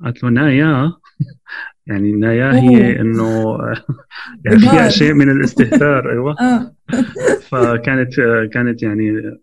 قالت 0.04 0.24
له 0.24 0.30
na 0.30 0.55
ja؟ 0.55 0.92
يعني 1.88 2.12
na 2.12 2.33
ja 2.33 2.54
هي 2.54 3.02
إنه 3.02 3.58
يعني 4.46 4.60
فيها 4.60 4.90
شيء 4.90 5.14
من 5.14 5.30
الاستهتار 5.32 6.10
أيوه. 6.12 6.36
آه. 6.40 6.76
فكانت 7.50 8.14
كانت 8.54 8.84
يعني 8.84 9.38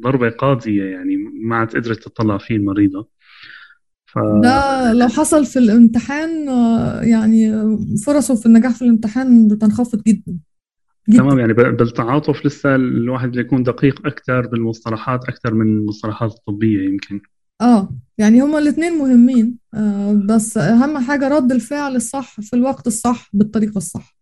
ضربة 0.00 0.30
قاضية 0.30 0.84
يعني 0.84 1.16
ما 1.16 1.56
عاد 1.56 1.76
قدرت 1.76 2.02
تطلع 2.02 2.38
فيه 2.38 2.56
المريضة. 2.56 3.08
ف... 4.06 4.18
ده 4.18 4.92
لو 4.92 5.08
حصل 5.08 5.46
في 5.46 5.58
الامتحان 5.58 6.48
يعني 7.02 7.52
فرصه 8.06 8.34
في 8.34 8.46
النجاح 8.46 8.72
في 8.72 8.82
الامتحان 8.82 9.48
بتنخفض 9.48 10.02
جدا. 10.02 10.38
جدا. 11.08 11.18
تمام 11.18 11.38
يعني 11.38 11.52
بالتعاطف 11.52 12.46
لسه 12.46 12.74
الواحد 12.74 13.30
بيكون 13.30 13.62
دقيق 13.62 14.06
أكثر 14.06 14.46
بالمصطلحات 14.46 15.28
أكثر 15.28 15.54
من 15.54 15.66
المصطلحات 15.66 16.32
الطبية 16.32 16.88
يمكن. 16.88 17.20
آه 17.62 17.94
يعني 18.18 18.40
هما 18.40 18.58
الاثنين 18.58 18.92
مهمين. 18.98 19.58
آه 19.74 20.12
بس 20.12 20.56
أهم 20.58 20.98
حاجة 20.98 21.28
رد 21.28 21.52
الفعل 21.52 21.96
الصح 21.96 22.40
في 22.40 22.56
الوقت 22.56 22.86
الصح 22.86 23.28
بالطريقة 23.32 23.76
الصح. 23.78 24.16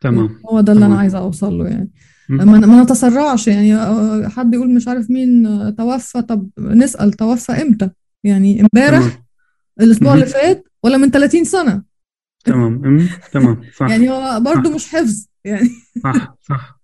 تمام. 0.00 0.40
هو 0.50 0.60
ده 0.60 0.72
اللي 0.72 0.80
تمام. 0.80 0.92
أنا 0.92 1.00
عايزة 1.00 1.18
أوصل 1.18 1.58
له 1.58 1.68
يعني. 1.68 1.90
ما 2.28 2.82
نتسرعش 2.82 3.48
يعني. 3.48 3.76
آه، 3.76 4.28
حد 4.28 4.54
يقول 4.54 4.74
مش 4.74 4.88
عارف 4.88 5.10
مين 5.10 5.46
آه، 5.46 5.70
توفى 5.70 6.22
طب 6.22 6.48
نسأل 6.58 7.12
توفى 7.12 7.52
إمتى؟ 7.52 7.90
يعني 8.24 8.60
إمبارح 8.60 9.22
الأسبوع 9.80 10.14
اللي 10.14 10.26
فات 10.26 10.64
ولا 10.82 10.96
من 10.96 11.10
30 11.10 11.44
سنة. 11.44 11.82
تمام. 12.44 13.08
تمام. 13.32 13.60
صح. 13.76 13.90
يعني 13.90 14.10
هو 14.10 14.40
برضه 14.40 14.70
مش 14.74 14.88
حفظ 14.88 15.26
يعني. 15.44 15.70
صح 16.04 16.36
صح. 16.48 16.80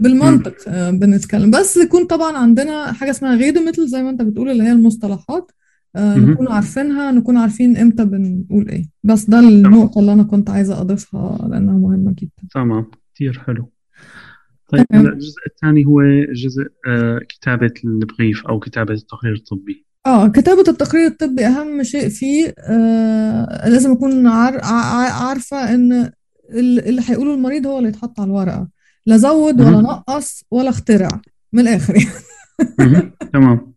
بالمنطق 0.00 0.54
آه، 0.68 0.90
بنتكلم. 0.90 1.50
بس 1.50 1.76
يكون 1.76 2.06
طبعا 2.06 2.36
عندنا 2.36 2.92
حاجة 2.92 3.10
اسمها 3.10 3.36
غير 3.36 3.66
مثل 3.68 3.88
زي 3.88 4.02
ما 4.02 4.10
انت 4.10 4.22
بتقول 4.22 4.50
اللي 4.50 4.64
هي 4.64 4.72
المصطلحات 4.72 5.52
نكون 5.96 6.48
عارفينها 6.48 7.12
نكون 7.12 7.36
عارفين 7.36 7.76
إمتى 7.76 8.04
بنقول 8.04 8.68
إيه. 8.68 8.84
بس 9.04 9.30
ده 9.30 9.38
النقطة 9.38 10.00
اللي 10.00 10.12
أنا 10.12 10.22
كنت 10.22 10.50
عايزة 10.50 10.80
أضيفها 10.80 11.48
لأنها 11.50 11.74
مهمة 11.74 12.14
جدا. 12.18 12.48
تمام. 12.54 12.86
كثير 13.14 13.42
حلو. 13.46 13.70
طيب 14.68 14.86
الجزء 14.94 15.38
الثاني 15.46 15.84
هو 15.84 16.02
جزء 16.32 16.66
آه، 16.88 17.20
كتابة 17.28 17.74
البريف 17.84 18.46
أو 18.46 18.58
كتابة 18.58 18.94
التقرير 18.94 19.34
الطبي. 19.34 19.84
آه 20.06 20.28
كتابة 20.28 20.64
التقرير 20.68 21.06
الطبي 21.06 21.46
أهم 21.46 21.82
شيء 21.82 22.08
فيه 22.08 22.54
آه 22.58 23.68
لازم 23.68 23.92
أكون 23.92 24.26
عار 24.26 24.60
عارفة 25.12 25.74
إن 25.74 26.10
اللي 26.54 27.02
هيقوله 27.06 27.34
المريض 27.34 27.66
هو 27.66 27.78
اللي 27.78 27.88
يتحط 27.88 28.20
على 28.20 28.26
الورقة. 28.30 28.68
لا 29.06 29.16
زود 29.16 29.60
ولا 29.60 29.80
نقص 29.80 30.44
ولا 30.50 30.68
اخترع. 30.68 31.08
من 31.52 31.60
الآخر 31.60 31.94
تمام. 33.32 33.74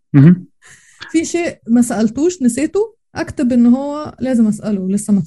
في 1.12 1.26
شيء 1.26 1.58
ما 1.68 1.82
سألتوش 1.82 2.42
نسيته 2.42 2.96
أكتب 3.16 3.54
إن 3.54 3.66
هو 3.66 4.16
لازم 4.20 4.48
أسأله 4.48 4.90
لسه 4.90 5.14
ما 5.14 5.22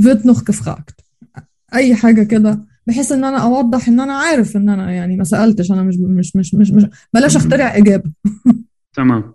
wird 0.00 0.22
noch 0.24 0.42
gefragt 0.52 0.94
أي 1.74 1.94
حاجة 1.94 2.22
كده. 2.22 2.64
بحيث 2.86 3.12
إن 3.12 3.24
أنا 3.24 3.38
أوضح 3.38 3.88
إن 3.88 4.00
أنا 4.00 4.12
عارف 4.12 4.56
إن 4.56 4.68
أنا 4.68 4.92
يعني 4.92 5.16
ما 5.16 5.24
سألتش 5.24 5.72
أنا 5.72 5.82
مش 5.82 5.96
مش 5.96 6.36
مش 6.36 6.54
مش, 6.54 6.70
مش 6.70 6.86
بلاش 7.14 7.36
أخترع 7.36 7.76
إجابة. 7.76 8.10
تمام. 8.96 9.34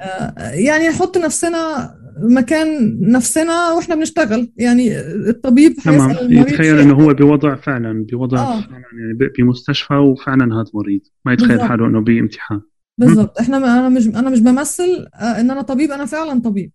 آه، 0.00 0.50
يعني 0.50 0.88
نحط 0.88 1.18
نفسنا 1.18 1.94
مكان 2.22 2.98
نفسنا 3.00 3.72
وإحنا 3.72 3.94
بنشتغل. 3.94 4.52
يعني 4.56 5.00
الطبيب 5.00 5.72
تمام. 5.72 6.16
يتخيل 6.32 6.78
إنه 6.78 6.94
هو 6.94 7.14
بوضع 7.14 7.54
فعلا 7.54 8.06
بوضع 8.12 8.38
آه. 8.38 8.60
فعلا 8.60 8.82
يعني 8.92 9.32
بمستشفى 9.38 9.94
وفعلا 9.94 10.54
هذا 10.54 10.70
مريض. 10.74 11.00
ما 11.24 11.32
يتخيل 11.32 11.48
بالزبط. 11.48 11.68
حاله 11.68 11.86
إنه 11.86 12.00
بامتحان. 12.00 12.60
بالضبط. 12.98 13.40
إحنا 13.40 13.56
أنا 13.56 13.88
مش 13.88 14.06
أنا 14.06 14.30
مش 14.30 14.40
بمثل 14.40 15.06
آه، 15.14 15.40
إن 15.40 15.50
أنا 15.50 15.62
طبيب 15.62 15.90
أنا 15.90 16.04
فعلا 16.04 16.40
طبيب. 16.40 16.70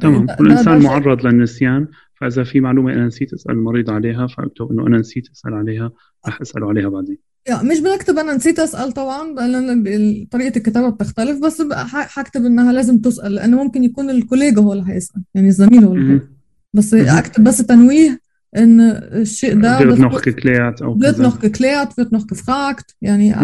تمام. 0.00 0.26
والانسان 0.40 0.82
معرض 0.82 1.26
للنسيان 1.26 1.88
فإذا 2.20 2.44
في 2.44 2.60
معلومة 2.60 2.92
أنا 2.92 3.06
نسيت 3.06 3.32
أسأل 3.32 3.52
المريض 3.52 3.90
عليها 3.90 4.26
فأكتب 4.26 4.70
إنه 4.70 4.86
أنا 4.86 4.98
نسيت 4.98 5.30
أسأل 5.30 5.54
عليها 5.54 5.92
رح 6.28 6.40
أسأله 6.40 6.68
عليها 6.68 6.88
بعدين. 6.88 7.18
يا 7.48 7.62
مش 7.62 7.80
بنكتب 7.80 8.18
أنا 8.18 8.34
نسيت 8.34 8.58
أسأل 8.58 8.92
طبعا 8.92 9.32
لأن 9.32 10.26
طريقة 10.30 10.56
الكتابة 10.56 10.88
بتختلف 10.88 11.38
بس 11.42 11.62
حكتب 11.92 12.44
إنها 12.44 12.72
لازم 12.72 12.98
تسأل 12.98 13.34
لأنه 13.34 13.62
ممكن 13.62 13.84
يكون 13.84 14.10
الكوليجا 14.10 14.62
هو 14.62 14.72
اللي 14.72 14.84
هيسأل 14.88 15.22
يعني 15.34 15.48
الزميل 15.48 15.84
هو 15.84 15.94
اللي 15.94 16.14
هيسأل. 16.14 16.28
بس 16.74 16.94
أكتب 16.94 17.44
بس 17.44 17.58
تنويه 17.58 18.20
إن 18.56 18.80
الشيء 18.80 19.60
ده 19.60 19.78
wird 19.78 19.98
noch 19.98 20.20
geklärt 20.20 20.82
أو 20.82 20.98
wird 20.98 21.16
noch 21.16 21.38
geklärt 21.46 21.90
wird 22.00 22.18
noch 22.18 22.24
gefragt 22.34 22.94
يعني 23.02 23.34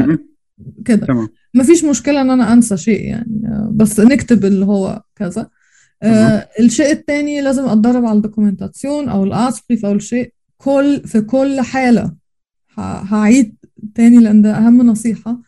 كده. 0.84 1.06
تمام. 1.06 1.28
ما 1.54 1.64
فيش 1.64 1.84
مشكلة 1.84 2.20
إن 2.20 2.30
أنا 2.30 2.52
أنسى 2.52 2.76
شيء 2.76 3.04
يعني 3.04 3.42
بس 3.70 4.00
نكتب 4.00 4.44
اللي 4.44 4.66
هو 4.66 5.02
كذا. 5.16 5.48
آه 6.02 6.48
الشيء 6.60 6.92
الثاني 6.92 7.40
لازم 7.40 7.64
أتدرب 7.64 8.04
على 8.04 8.16
ال 8.16 8.23
Dokumentation 8.23 9.08
أو 9.08 9.24
ال 9.24 9.30
Arztbrief 9.30 9.86
أو 9.86 9.92
الشيء 9.92 10.32
كل 10.58 11.02
في 11.06 11.20
كل 11.20 11.60
حالة. 11.60 12.22
هعيد 12.78 13.54
تاني 13.94 14.18
لأن 14.18 14.42
ده 14.42 14.56
أهم 14.58 14.82
نصيحة. 14.82 15.40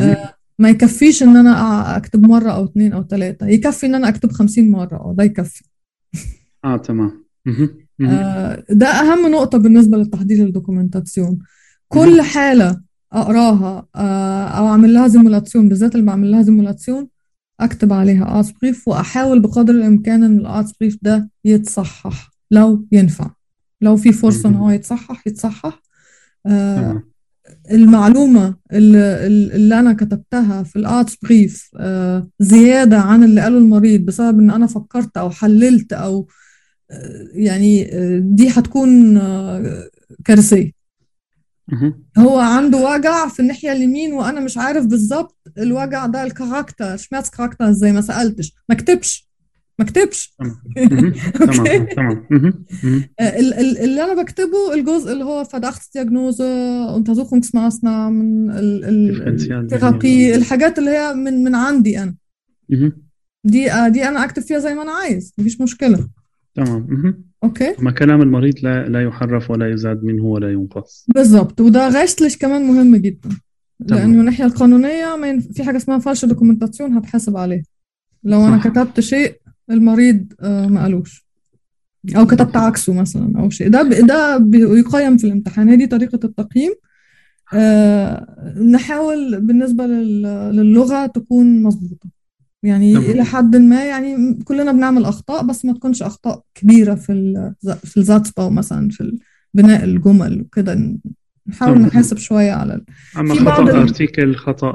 آه 0.00 0.34
ما 0.58 0.68
يكفيش 0.68 1.22
إن 1.22 1.36
أنا 1.36 1.96
أكتب 1.96 2.26
مرة 2.26 2.50
أو 2.50 2.64
اثنين 2.64 2.92
أو 2.92 3.02
ثلاثة 3.02 3.46
يكفي 3.46 3.86
إن 3.86 3.94
أنا 3.94 4.08
أكتب 4.08 4.32
خمسين 4.32 4.70
مرة. 4.70 4.96
آه 4.96 5.14
ده 5.18 5.24
يكفي. 5.24 5.64
آه 6.64 6.76
تمام. 6.76 7.24
آه 8.00 8.64
ده 8.70 8.86
أهم 8.86 9.30
نقطة 9.32 9.58
بالنسبة 9.58 9.96
للتحضير 9.96 10.46
ال 10.46 10.52
Dokumentation. 10.52 11.38
كل 11.88 12.22
حالة 12.22 12.80
أقراها 13.12 13.86
آه 13.96 14.44
أو 14.44 14.66
أعمل 14.68 14.94
لها 14.94 15.08
Simulation 15.08 15.68
بالذات 15.68 15.94
اللي 15.94 16.06
بعمل 16.06 16.30
لها 16.30 16.42
Simulation 16.42 17.08
أكتب 17.60 17.92
عليها 17.92 18.40
Arztbrief 18.40 18.88
وأحاول 18.88 19.40
بقدر 19.40 19.74
الإمكان 19.74 20.24
إن 20.24 20.38
ال 20.38 20.72
Arztbrief 20.80 20.98
ده 21.02 21.30
يتصحح. 21.44 22.30
لو 22.50 22.86
ينفع. 22.92 23.30
لو 23.80 23.96
في 23.96 24.12
فرصة 24.12 24.48
إن 24.48 24.54
هو 24.54 24.70
يتصحح 24.70 25.26
يتصحح. 25.26 25.82
آه 26.46 27.02
المعلومة 27.70 28.54
اللي, 28.72 29.26
اللي 29.56 29.80
أنا 29.80 29.92
كتبتها 29.92 30.62
في 30.62 30.76
ال 30.76 31.16
Arztbrief 31.22 31.70
آه 31.76 32.28
زيادة 32.40 32.98
عن 32.98 33.24
اللي 33.24 33.40
قاله 33.40 33.58
المريض 33.58 34.00
بسبب 34.00 34.38
إن 34.40 34.50
أنا 34.50 34.66
فكرت 34.66 35.16
أو 35.16 35.30
حللت 35.30 35.92
أو 35.92 36.28
آه 36.90 37.28
يعني 37.32 37.94
آه 37.94 38.18
دي 38.22 38.48
هتكون 38.50 39.18
كارثية. 40.24 40.70
هو 42.18 42.38
عنده 42.38 42.78
وجع 42.78 43.28
في 43.28 43.40
الناحية 43.40 43.72
اليمين 43.72 44.12
وأنا 44.12 44.40
مش 44.40 44.58
عارف 44.58 44.86
بالظبط 44.86 45.36
الوجع 45.58 46.06
ده 46.06 46.22
ال 46.22 46.96
Charakter، 46.96 47.28
Schmerzcharakter 47.28 47.68
إزاي؟ 47.70 47.92
ما 47.92 48.00
سألتش 48.00 48.54
ما 48.68 48.74
كتبش. 48.74 49.28
ما 49.78 49.84
كتبش. 49.84 50.36
تمام. 51.38 51.86
تمام. 51.96 52.26
ال- 53.20 53.78
اللي 53.78 54.04
أنا 54.04 54.22
بكتبه 54.22 54.74
الجزء 54.74 55.12
اللي 55.12 55.24
هو 55.24 55.44
Untersuchungsmaßnahmen 56.98 58.50
ال- 58.58 59.16
Differential 59.16 59.52
ال 59.52 59.60
Therapie. 59.60 60.34
الحاجات 60.34 60.78
اللي 60.78 60.90
هي 60.90 61.14
من 61.14 61.44
من 61.44 61.54
عندي 61.54 62.02
أنا. 62.02 62.14
دي 63.44 63.72
آه، 63.72 63.88
دي 63.88 64.08
أنا 64.08 64.24
أكتب 64.24 64.42
فيها 64.42 64.58
زي 64.58 64.74
ما 64.74 64.82
أنا 64.82 64.92
عايز. 64.92 65.34
مفيش 65.38 65.60
مشكلة. 65.60 66.08
تمام. 66.54 67.24
Okay. 67.44 67.74
أما 67.80 67.90
كلام 67.90 68.22
المريض 68.22 68.54
لا 68.62 68.88
لا 68.88 69.02
يحرف 69.02 69.50
ولا 69.50 69.72
يزاد 69.72 70.04
منه 70.04 70.24
ولا 70.24 70.52
ينقص. 70.52 71.06
بالظبط. 71.14 71.60
وده 71.60 71.88
gesetzlich 71.88 72.36
كمان 72.36 72.62
مهم 72.62 72.96
جدا. 72.96 73.28
لأنه 73.80 74.22
من 74.22 74.28
ما 75.16 75.28
ينف... 75.28 75.46
في 75.52 75.64
حاجة 75.64 75.76
اسمها 75.76 75.98
falsche 75.98 76.24
Dokumentation 76.24 76.92
هتحاسب 76.96 77.36
عليه 77.36 77.62
لو 78.24 78.46
أنا. 78.46 78.58
كتبت 78.58 79.00
شيء 79.00 79.36
المريض 79.70 80.32
آه، 80.40 80.66
ما 80.66 80.82
قالوش 80.82 81.26
أو 82.16 82.26
كتبت 82.26 82.56
عكسه 82.56 82.92
مثلا 82.94 83.32
أو 83.40 83.50
شيء 83.50 83.68
ده. 83.68 83.82
ده 83.82 84.36
بيقيم 84.36 85.16
في 85.16 85.26
الامتحان 85.26 85.68
هي 85.68 85.76
دي 85.76 85.86
طريقة 85.86 86.20
التقييم 86.24 86.72
آه، 87.54 88.54
نحاول 88.72 89.40
بالنسبة 89.40 89.86
لل... 89.86 90.22
للغة 90.56 91.06
تكون 91.06 91.62
مظبوطة 91.62 92.08
يعني 92.62 92.92
تمام. 92.94 93.10
إلى 93.10 93.24
حد 93.24 93.56
ما 93.56 93.84
يعني 93.84 94.34
كلنا 94.44 94.72
بنعمل 94.72 95.04
أخطاء 95.04 95.46
بس 95.46 95.64
ما 95.64 95.72
تكونش 95.72 96.02
أخطاء 96.02 96.42
كبيرة 96.54 96.94
في. 96.94 97.52
في 97.84 97.96
ال 97.96 98.02
Satzbau 98.02 98.48
مثلا 98.48 98.88
في 98.88 99.18
بناء 99.54 99.84
الجمل 99.84 100.40
وكده 100.40 100.98
نحاول. 101.48 101.78
نحاسب 101.78 102.16
شوية 102.16 102.52
على 102.52 102.80
خطأ 103.14 103.62
ال- 103.62 103.70
Artikel 103.70 104.34
خطأ 104.36 104.72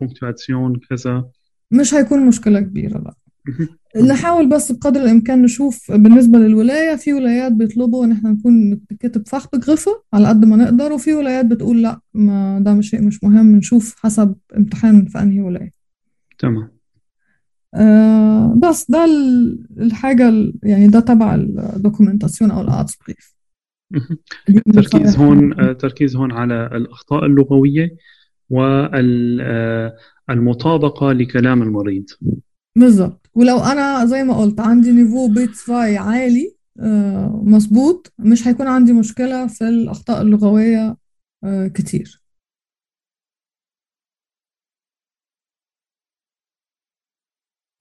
Punktuation 0.00 0.80
كذا 0.90 1.24
مش 1.70 1.94
هيكون 1.94 2.26
مشكلة 2.26 2.60
كبيرة 2.60 2.98
لا. 2.98 3.14
نحاول 3.96 4.48
بس 4.48 4.72
بقدر 4.72 5.00
الإمكان 5.02 5.42
نشوف 5.42 5.92
بالنسبة 5.92 6.38
للولاية 6.38 6.96
في 6.96 7.12
ولايات 7.12 7.52
بيطلبوا 7.52 8.04
إن 8.04 8.12
إحنا 8.12 8.30
نكون 8.30 8.80
كاتب 9.00 9.28
Fachbegriffe 9.28 10.02
على 10.12 10.28
قد 10.28 10.44
ما 10.44 10.56
نقدر 10.56 10.92
وفي 10.92 11.14
ولايات 11.14 11.46
بتقول 11.46 11.82
لأ 11.82 12.00
ما 12.14 12.60
ده 12.60 12.74
مش 12.74 12.90
شيء 12.90 13.02
مش 13.02 13.24
مهم 13.24 13.56
نشوف 13.56 13.94
حسب 13.98 14.34
امتحان 14.56 15.06
في 15.06 15.18
أنهي 15.22 15.40
ولاية. 15.40 15.72
تمام. 16.38 16.70
آه 17.74 18.54
بس 18.62 18.90
ده 18.90 19.04
ال- 19.04 19.66
الحاجة 19.78 20.28
ال- 20.28 20.54
يعني 20.62 20.86
ده 20.88 21.00
تبع 21.00 21.34
ال 21.34 21.42
Dokumentation 21.42 22.50
أو 22.50 22.60
ال 22.60 22.98
Arztbrief. 23.06 23.34
التركيز 24.48 25.16
هون 25.16 25.60
آه، 25.60 25.72
تركيز 25.72 26.16
هون 26.16 26.32
على 26.32 26.66
الأخطاء 26.72 27.26
اللغوية 27.26 27.96
والمطابقة 30.28 31.12
لكلام 31.12 31.62
المريض. 31.62 32.04
بالظبط. 32.76 33.23
ولو 33.34 33.58
أنا 33.58 34.06
زي 34.06 34.24
ما 34.24 34.34
قلت 34.38 34.60
عندي 34.60 34.92
Niveau 34.92 35.28
B 35.28 35.62
zwei 35.62 35.96
عالي 35.98 36.56
آه 36.80 37.42
مظبوط. 37.44 38.12
مش 38.18 38.48
هيكون 38.48 38.66
عندي 38.66 38.92
مشكلة 38.92 39.46
في 39.46 39.68
الأخطاء 39.68 40.22
اللغوية 40.22 40.96
آه 41.44 41.66
كتير. 41.68 42.22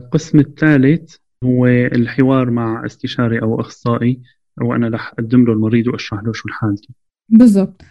القسم 0.01 0.39
الثالث 0.39 1.15
هو 1.43 1.65
الحوار 1.67 2.51
مع 2.51 2.85
استشاري 2.85 3.41
أو 3.41 3.61
أخصائي 3.61 4.21
وأنا 4.61 4.89
رح 4.89 5.07
أقدم 5.13 5.45
له 5.45 5.53
المريض 5.53 5.87
وأشرح 5.87 6.23
له 6.23 6.33
شو 6.33 6.47
الحالة 6.49 6.77
بالظبط 7.29 7.81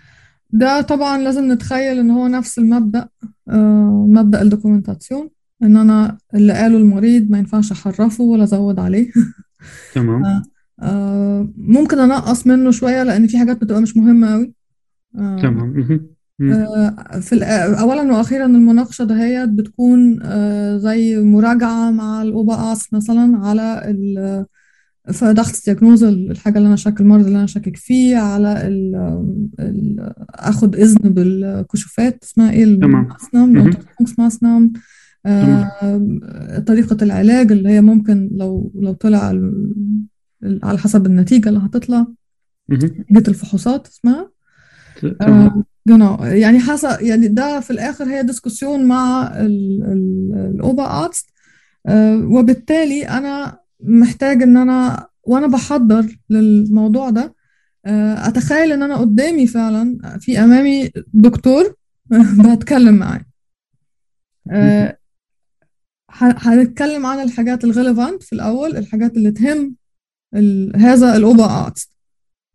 ده 0.51 0.81
طبعا 0.81 1.18
لازم 1.18 1.53
نتخيل 1.53 1.98
إن 1.98 2.11
هو 2.11 2.27
نفس 2.27 2.59
المبدأ 2.59 3.09
آه 3.48 4.07
مبدأ 4.09 4.42
الدوكيومنتاسيون. 4.42 5.31
إن 5.62 5.77
أنا 5.77 6.18
اللي 6.35 6.53
قاله 6.53 6.77
المريض 6.77 7.31
ما 7.31 7.38
ينفعش 7.38 7.72
أحرفه 7.72 8.25
ولا 8.25 8.44
أزود 8.44 8.79
عليه. 8.79 9.11
تمام. 9.94 10.42
آه 10.83 11.53
ممكن 11.57 11.98
أنقص 11.98 12.46
منه 12.46 12.70
شوية 12.70 13.03
لأن 13.03 13.27
في 13.27 13.38
حاجات 13.38 13.57
بتبقى 13.61 13.83
مش 13.83 13.96
مهمة 13.96 14.33
قوي 14.33 14.53
آه 15.18 15.40
تمام. 15.42 16.09
آه، 16.42 17.18
في 17.20 17.44
اولا 17.81 18.12
وأخيرا 18.12 18.46
المناقشة 18.46 19.05
دهيت 19.05 19.48
بتكون 19.48 20.18
آه، 20.22 20.77
زي 20.77 21.20
مراجعة 21.20 21.90
مع 21.90 22.22
الأوبا 22.22 22.72
أس 22.72 22.92
مثلا 22.92 23.38
على 23.38 23.83
ال 23.85 24.46
فضغط 25.12 25.57
الدياجنوز 25.57 26.05
الحاجة 26.05 26.59
اللي 26.59 26.68
أنا 26.68 26.77
شاك 26.77 27.01
المرض 27.01 27.27
اللي 27.27 27.38
أنا 27.38 27.46
شاكك 27.46 27.77
فيه 27.77 28.16
على 28.16 28.66
ال 28.66 28.94
ال 29.61 30.12
آخد 30.31 30.77
إذن 30.77 31.11
بالكشوفات 31.11 32.25
اسمها 32.25 32.51
إيه؟ 32.51 32.81
تمام. 32.81 33.09
الماسنام 34.18 34.72
طريقة 36.67 36.97
العلاج 37.03 37.53
اللي 37.53 37.69
هي 37.69 37.81
ممكن 37.81 38.31
لو 38.33 38.73
لو 38.75 38.93
طلع 38.93 39.33
على 40.63 40.79
حسب 40.79 41.07
النتيجة 41.07 41.49
اللي 41.49 41.61
هتطلع. 41.61 42.07
نتيجه 42.71 43.29
الفحوصات 43.29 43.87
اسمها. 43.87 44.33
genau 45.91 46.23
يعني 46.23 46.61
حسب 46.61 47.01
يعني 47.01 47.29
ده 47.29 47.61
في 47.61 47.71
الآخر 47.71 48.05
هي 48.05 48.23
ديسكسيون 48.23 48.85
مع 48.85 49.33
الأوبا 49.41 51.05
أرتس 51.05 51.27
وبالتالي 52.25 53.09
أنا 53.09 53.59
محتاج 53.81 54.43
إن 54.43 54.57
أنا 54.57 55.07
وأنا 55.23 55.47
بحضر 55.47 56.19
للموضوع 56.31 57.11
ده 57.11 57.35
أتخيل 58.27 58.73
إن 58.73 58.83
أنا 58.83 58.97
قدامي 58.97 59.47
فعلا 59.47 59.99
في 60.21 60.39
أمامي 60.39 60.91
دكتور 61.15 61.75
بتكلم 62.57 62.95
معاه 62.95 63.21
هنتكلم 66.18 67.07
عن 67.07 67.20
الحاجات 67.22 67.64
الريليفانت 67.64 68.22
في 68.22 68.33
الأول 68.33 68.77
الحاجات 68.77 69.16
اللي 69.16 69.31
تهم 69.31 69.77
ال- 70.35 70.72
هذا 70.77 71.16
الأوبا 71.16 71.64
أرتس 71.64 71.90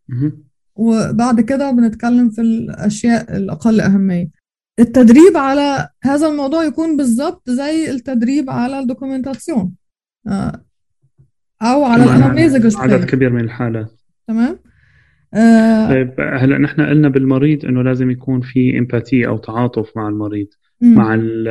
مهم. 0.10 0.44
وبعد 0.76 1.42
كده 1.42 1.72
بنتكلم 1.72 2.30
في 2.30 2.42
الأشياء 2.42 3.38
الأقل 3.38 3.82
أهمية. 3.82 4.30
التدريب 4.80 5.38
على 5.38 5.90
هذا 6.04 6.28
الموضوع 6.28 6.64
يكون 6.64 6.98
بالظبط 6.98 7.50
زي 7.50 7.92
التدريب 7.92 8.50
على 8.50 8.80
الدوكيومنتاسيون 8.80 9.74
آه، 10.28 10.66
أو 11.62 11.84
على 11.84 12.04
كمان 12.04 12.18
الأنامنيز 12.18 12.76
عدد 12.76 13.06
كبير 13.06 13.30
من 13.30 13.42
الحالات. 13.44 13.92
تمام؟ 14.28 14.60
آه، 15.34 15.88
طيب 15.90 16.14
هلا 16.20 16.58
نحن 16.58 16.82
قلنا 16.82 17.10
بالمريض 17.10 17.66
إنه 17.66 17.82
لازم 17.84 18.12
يكون 18.12 18.42
في 18.42 18.80
Empathie 18.80 19.28
أو 19.28 19.38
تعاطف 19.38 19.92
مع 19.98 20.08
المريض 20.08 20.48
مم. 20.82 20.96
مع 20.96 21.14
ال- 21.16 21.48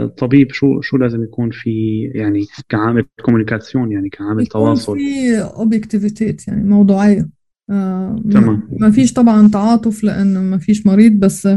الطبيب 0.00 0.52
شو 0.52 0.80
شو 0.80 0.96
لازم 0.96 1.22
يكون 1.22 1.50
في 1.50 2.02
يعني 2.14 2.46
كعامل 2.68 3.04
Kommunikation 3.22 3.92
يعني 3.92 4.08
كعامل 4.08 4.42
يكون 4.42 4.46
تواصل 4.46 4.98
في 4.98 5.40
Objektivität 5.40 6.48
يعني 6.48 6.64
موضوعية 6.64 7.28
آه، 7.70 8.22
ما- 8.24 8.32
تمام. 8.32 8.68
ما 8.80 8.90
فيش 8.90 9.12
طبعا 9.12 9.48
تعاطف 9.48 10.04
لأن 10.04 10.38
ما 10.50 10.58
فيش 10.58 10.86
مريض 10.86 11.12
بس 11.12 11.48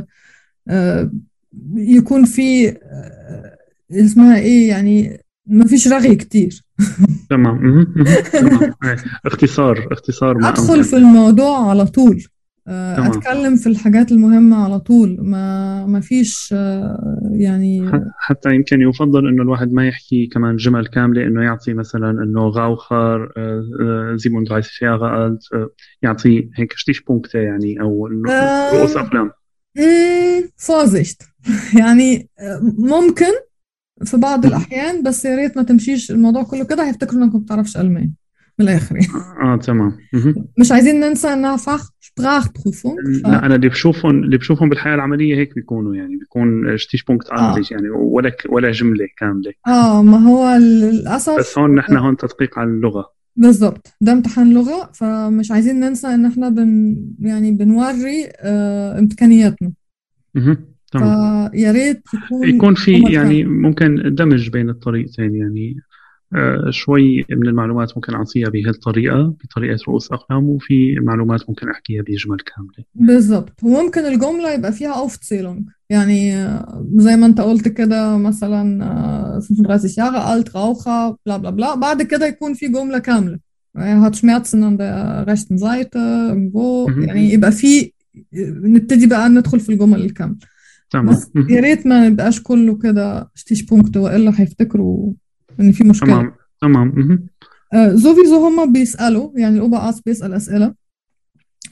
آه، 0.70 1.12
يكون 1.76 2.26
في 2.26 2.70
آه، 2.70 3.58
اسمها 3.92 4.38
إيه 4.40 4.70
يعني 4.70 5.21
ما 5.46 5.66
فيش 5.66 5.88
رغي 5.88 6.16
كتير 6.16 6.62
تمام. 7.30 7.94
تمام 8.34 8.74
إيه. 8.84 8.96
اختصار 9.26 9.88
اختصار 9.92 10.38
ما 10.38 10.50
أدخل. 10.50 10.84
في 10.84 10.96
الموضوع 10.96 11.70
على 11.70 11.86
طول 11.86 12.24
آه،. 12.68 13.08
أتكلم 13.08 13.56
في 13.56 13.70
الحاجات 13.70 14.12
المهمة 14.12 14.64
على 14.64 14.80
طول 14.80 15.18
ما 15.22 15.86
ما 15.86 16.00
فيش 16.00 16.54
آه، 16.58 17.30
يعني 17.32 17.92
حتى 18.20 18.56
يمكن 18.56 18.82
يفضل 18.82 19.28
إنه 19.28 19.44
الواحد 19.44 19.74
ما 19.74 19.88
يحكي 19.88 20.28
كمان 20.28 20.56
جمل 20.56 20.88
كاملة 20.88 21.24
إنه 21.24 21.44
يعطي 21.44 21.74
مثلا 21.74 22.10
إنه 22.10 22.48
غاوخر 22.48 23.34
زيمون 24.16 24.44
درايسفيا 24.44 24.98
غالت 25.02 25.44
يعطي 26.02 26.50
هيك 26.56 26.74
شتيش 26.76 27.02
بونكتة 27.02 27.40
يعني 27.40 27.82
أو 27.82 28.08
إنه 28.08 28.32
آه. 28.32 28.78
رؤوس 28.78 28.98
أقلام 28.98 29.32
مم، 29.78 30.42
Vorsicht 30.42 31.26
يعني 31.80 32.30
ممكن 32.78 33.32
في 34.06 34.18
بعض 34.18 34.46
الأحيان 34.46 35.04
بس 35.04 35.26
يا 35.26 35.36
ريت 35.36 35.58
ما 35.58 35.64
تمشيش 35.64 36.12
الموضوع 36.12 36.44
كله 36.44 36.64
كده 36.64 36.88
هيفتكروا 36.88 37.24
إنك 37.24 37.34
ما 37.34 37.40
بتعرفش 37.40 37.78
ألماني. 37.78 38.14
من 38.60 38.70
الآخر 38.70 38.96
يعني. 38.96 39.08
آه 39.44 39.56
تمام. 39.58 39.98
مهم. 40.14 40.36
مش 40.60 40.72
عايزين 40.72 41.00
ننسى 41.00 41.28
إنها 41.34 41.58
فخ 41.58 41.90
Sprachprüfung 41.90 43.22
ف... 43.24 43.28
لا 43.28 43.46
أنا 43.46 43.56
اللي 43.56 43.70
بشوفهم 43.70 44.24
اللي 44.24 44.38
بشوفهم 44.38 44.70
بالحياة 44.70 44.96
العملية 44.96 45.36
هيك 45.36 45.56
بيكونوا 45.56 45.96
يعني 45.96 46.18
بيكون 46.18 46.78
شتيش 46.78 47.04
بونكت 47.04 47.30
آه. 47.30 47.56
يعني 47.72 47.90
ولا 47.90 48.32
ولا 48.50 48.72
جملة 48.72 49.08
كاملة. 49.18 49.54
آه 49.68 50.04
ما 50.04 50.18
هو 50.18 50.58
للأسف 50.58 51.40
بس 51.40 51.58
هون 51.58 51.76
نحن 51.76 51.98
هون 51.98 52.18
تدقيق 52.18 52.60
على 52.60 52.70
اللغة. 52.70 53.12
بالظبط 53.36 53.94
ده 54.02 54.12
امتحان 54.12 54.54
لغة 54.54 54.92
فمش 54.94 55.52
عايزين 55.52 55.80
ننسى 55.80 56.08
إن 56.08 56.26
إحنا 56.26 56.50
بن 56.50 56.98
يعني 57.20 57.52
بنوري 57.52 58.30
آه 58.40 59.00
إمكانياتنا. 59.00 59.72
تمام 60.34 60.71
فيا 60.92 61.72
ريت 61.72 62.04
يكون 62.14 62.50
يكون 62.50 62.76
في 62.76 63.04
يعني 63.10 63.44
ممكن 63.44 64.16
دمج 64.16 64.50
بين 64.50 64.70
الطريقتين 64.70 65.36
يعني. 65.36 65.78
آه، 66.36 66.70
شوي 66.70 67.26
من 67.30 67.48
المعلومات 67.48 67.92
ممكن 67.96 68.14
أعطيها 68.14 68.50
بهالطريقة 68.50 69.36
بطريقة 69.44 69.80
رؤوس 69.88 70.12
أقلام 70.12 70.50
وفي 70.50 70.96
معلومات 71.00 71.50
ممكن 71.50 71.70
أحكيها 71.70 72.02
بجمل 72.02 72.38
كاملة 72.38 72.86
بالظبط 72.96 73.64
وممكن 73.64 74.02
الجملة 74.02 74.54
يبقى 74.54 74.72
فيها 74.72 75.08
Aufzählung 75.08 75.64
يعني 75.90 76.36
آه، 76.36 76.88
زي 76.96 77.16
ما 77.16 77.26
أنت 77.26 77.42
قلت 77.42 77.68
كده 77.68 78.18
مثلا 78.18 78.84
آه، 78.84 79.40
35 79.40 79.90
Jahre 79.90 80.26
alt 80.26 80.50
Raucher 80.50 81.16
bla 81.30 81.38
bla 81.38 81.52
bla 81.52 81.78
بعد 81.78 82.02
كده 82.02 82.26
يكون 82.28 82.54
في 82.54 82.68
جملة 82.68 83.00
كاملة. 83.00 83.40
er 83.78 84.02
hat 84.02 84.18
Schmerzen 84.18 84.64
an 84.64 84.78
der 84.78 85.26
rechten 85.28 85.58
Seite 85.58 86.00
irgendwo. 86.30 86.90
يعني 87.06 87.34
يبقى 87.34 87.52
في 87.52 87.92
نبتدي 88.64 89.08
بقى 89.08 89.30
ندخل 89.30 89.60
في 89.60 89.72
الجمل 89.72 90.02
الكاملة. 90.02 90.38
تمام. 90.92 91.06
بس 91.10 91.30
يا 91.50 91.60
ريت 91.62 91.88
ما 91.88 92.06
يبقاش 92.08 92.42
كله 92.42 92.78
كده 92.78 93.30
Stichpunkt 93.36 93.98
وإلا 93.98 94.32
هيفتكروا 94.36 95.14
إن 95.60 95.72
في 95.72 95.84
مشكلة. 95.84 96.10
تمام 96.62 96.92
تمام. 96.92 97.26
آه 97.74 97.96
sowieso 97.96 98.34
هما 98.34 98.66
بيسألوا 98.66 99.32
يعني 99.36 99.56
ال 99.56 99.90
Oberarzt 99.90 100.02
بيسأل 100.02 100.34
أسئلة. 100.34 100.74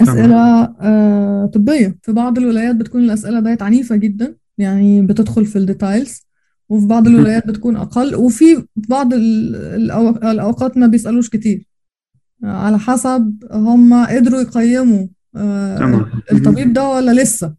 أسئلة 0.01 0.63
آه 0.81 1.45
طبية. 1.53 1.97
في 2.03 2.11
بعض 2.11 2.37
الولايات 2.37 2.75
بتكون 2.75 3.03
الأسئلة 3.03 3.39
ديت 3.39 3.61
عنيفة 3.61 3.95
جدا 3.95 4.35
يعني 4.57 5.01
بتدخل 5.01 5.45
في 5.45 5.55
ال 5.57 5.64
details. 5.64 6.21
وفي 6.69 6.85
بعض. 6.87 7.07
الولايات 7.07 7.47
بتكون 7.47 7.75
أقل. 7.75 8.15
وفي 8.15 8.63
بعض 8.75 9.13
ال- 9.13 9.91
الأو- 9.91 10.25
الأوقات 10.25 10.77
ما 10.77 10.87
بيسألوش 10.87 11.29
كتير. 11.29 11.65
آه، 12.43 12.47
على 12.47 12.79
حسب 12.79 13.33
هما 13.51 14.05
قدروا 14.15 14.41
يقيموا 14.41 15.07
آه 15.35 16.05
الطبيب 16.31 16.73
ده 16.73 16.89
ولا 16.89 17.21
لسه. 17.21 17.58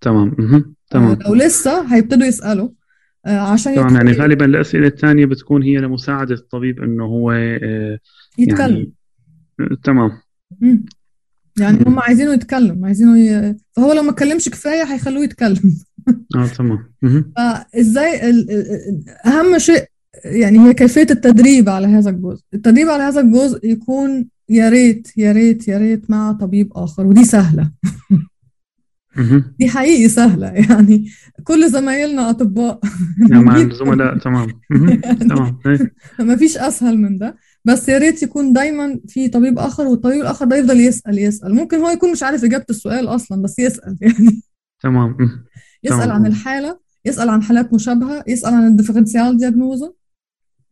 تمام. 0.00 0.36
آه 0.40 0.64
تمام 0.90 1.18
لو 1.26 1.34
لسه 1.34 1.94
هيبتدوا 1.94 2.26
يسألوا 2.26 2.68
آه 3.26 3.38
عشان 3.38 3.74
تمام 3.74 3.94
يعني 3.94 4.12
غالبا 4.12 4.44
الأسئلة 4.44 4.86
الثانية 4.86 5.26
بتكون 5.26 5.62
هي 5.62 5.76
لمساعدة 5.76 6.34
الطبيب 6.34 6.82
إنه 6.82 7.04
هو 7.04 7.30
آه، 7.32 7.98
يتكلم 8.38 8.76
يعني 8.76 8.92
آه، 9.60 9.76
تمام 9.84 10.10
مم. 10.60 10.84
يعني. 11.60 11.78
هم 11.86 11.98
عايزينه 11.98 12.32
يتكلم 12.32 12.84
عايزينه 12.84 13.18
ي... 13.18 13.56
فهو 13.72 13.92
لو 13.92 14.02
ما 14.02 14.10
اتكلمش 14.10 14.48
كفاية 14.48 14.82
هيخلوه 14.82 15.24
يتكلم 15.24 15.78
آه 16.36 16.46
تمام. 16.46 16.92
فازاي 17.36 18.30
ال... 18.30 18.46
أهم 19.26 19.58
شيء 19.58 19.84
يعني 20.24 20.58
هي 20.58 20.74
كيفية 20.74 21.06
التدريب 21.10 21.68
على 21.68 21.86
هذا 21.86 22.10
الجزء 22.10 22.42
التدريب 22.54 22.88
على 22.88 23.02
هذا 23.02 23.20
الجزء 23.20 23.66
يكون 23.66 24.28
يا 24.48 24.68
ريت 24.68 25.08
يا 25.16 25.32
ريت 25.32 25.68
يا 25.68 25.78
ريت 25.78 26.10
مع 26.10 26.32
طبيب 26.32 26.72
آخر 26.74 27.06
ودي 27.06 27.24
سهلة. 27.24 27.70
دي 29.58 29.68
حقيقي 29.68 30.08
سهلة 30.08 30.46
يعني 30.46 31.10
كل 31.44 31.70
زمايلنا 31.70 32.30
أطباء 32.30 32.80
يعني 33.30 33.44
مع 33.44 33.56
الزملاء 33.56 34.18
تمام. 34.18 34.60
تمام 35.20 35.58
إيه. 35.66 35.92
ما 36.24 36.36
فيش 36.36 36.56
أسهل 36.58 36.98
من 36.98 37.18
ده 37.18 37.36
بس 37.64 37.88
يا 37.88 37.98
ريت 37.98 38.22
يكون 38.22 38.52
دايما 38.52 39.00
في 39.08 39.28
طبيب 39.28 39.58
آخر 39.58 39.86
والطبيب 39.86 40.20
الآخر 40.20 40.44
ده 40.46 40.56
يفضل 40.56 40.80
يسأل 40.80 41.18
يسأل 41.18 41.54
ممكن 41.54 41.76
هو 41.76 41.88
يكون 41.88 42.12
مش 42.12 42.22
عارف 42.22 42.44
إجابة 42.44 42.64
السؤال 42.70 43.08
أصلا 43.08 43.42
بس 43.42 43.58
يسأل 43.58 43.96
يعني 44.02 44.42
تمام. 44.82 45.16
يسأل. 45.84 46.10
عن 46.10 46.26
الحالة 46.26 46.78
يسأل 47.04 47.28
عن 47.28 47.42
حالات 47.42 47.74
مشابهة 47.74 48.24
يسأل 48.26 48.54
عن 48.54 48.66
ال 48.66 49.36
Differentialdiagnose 49.36 49.92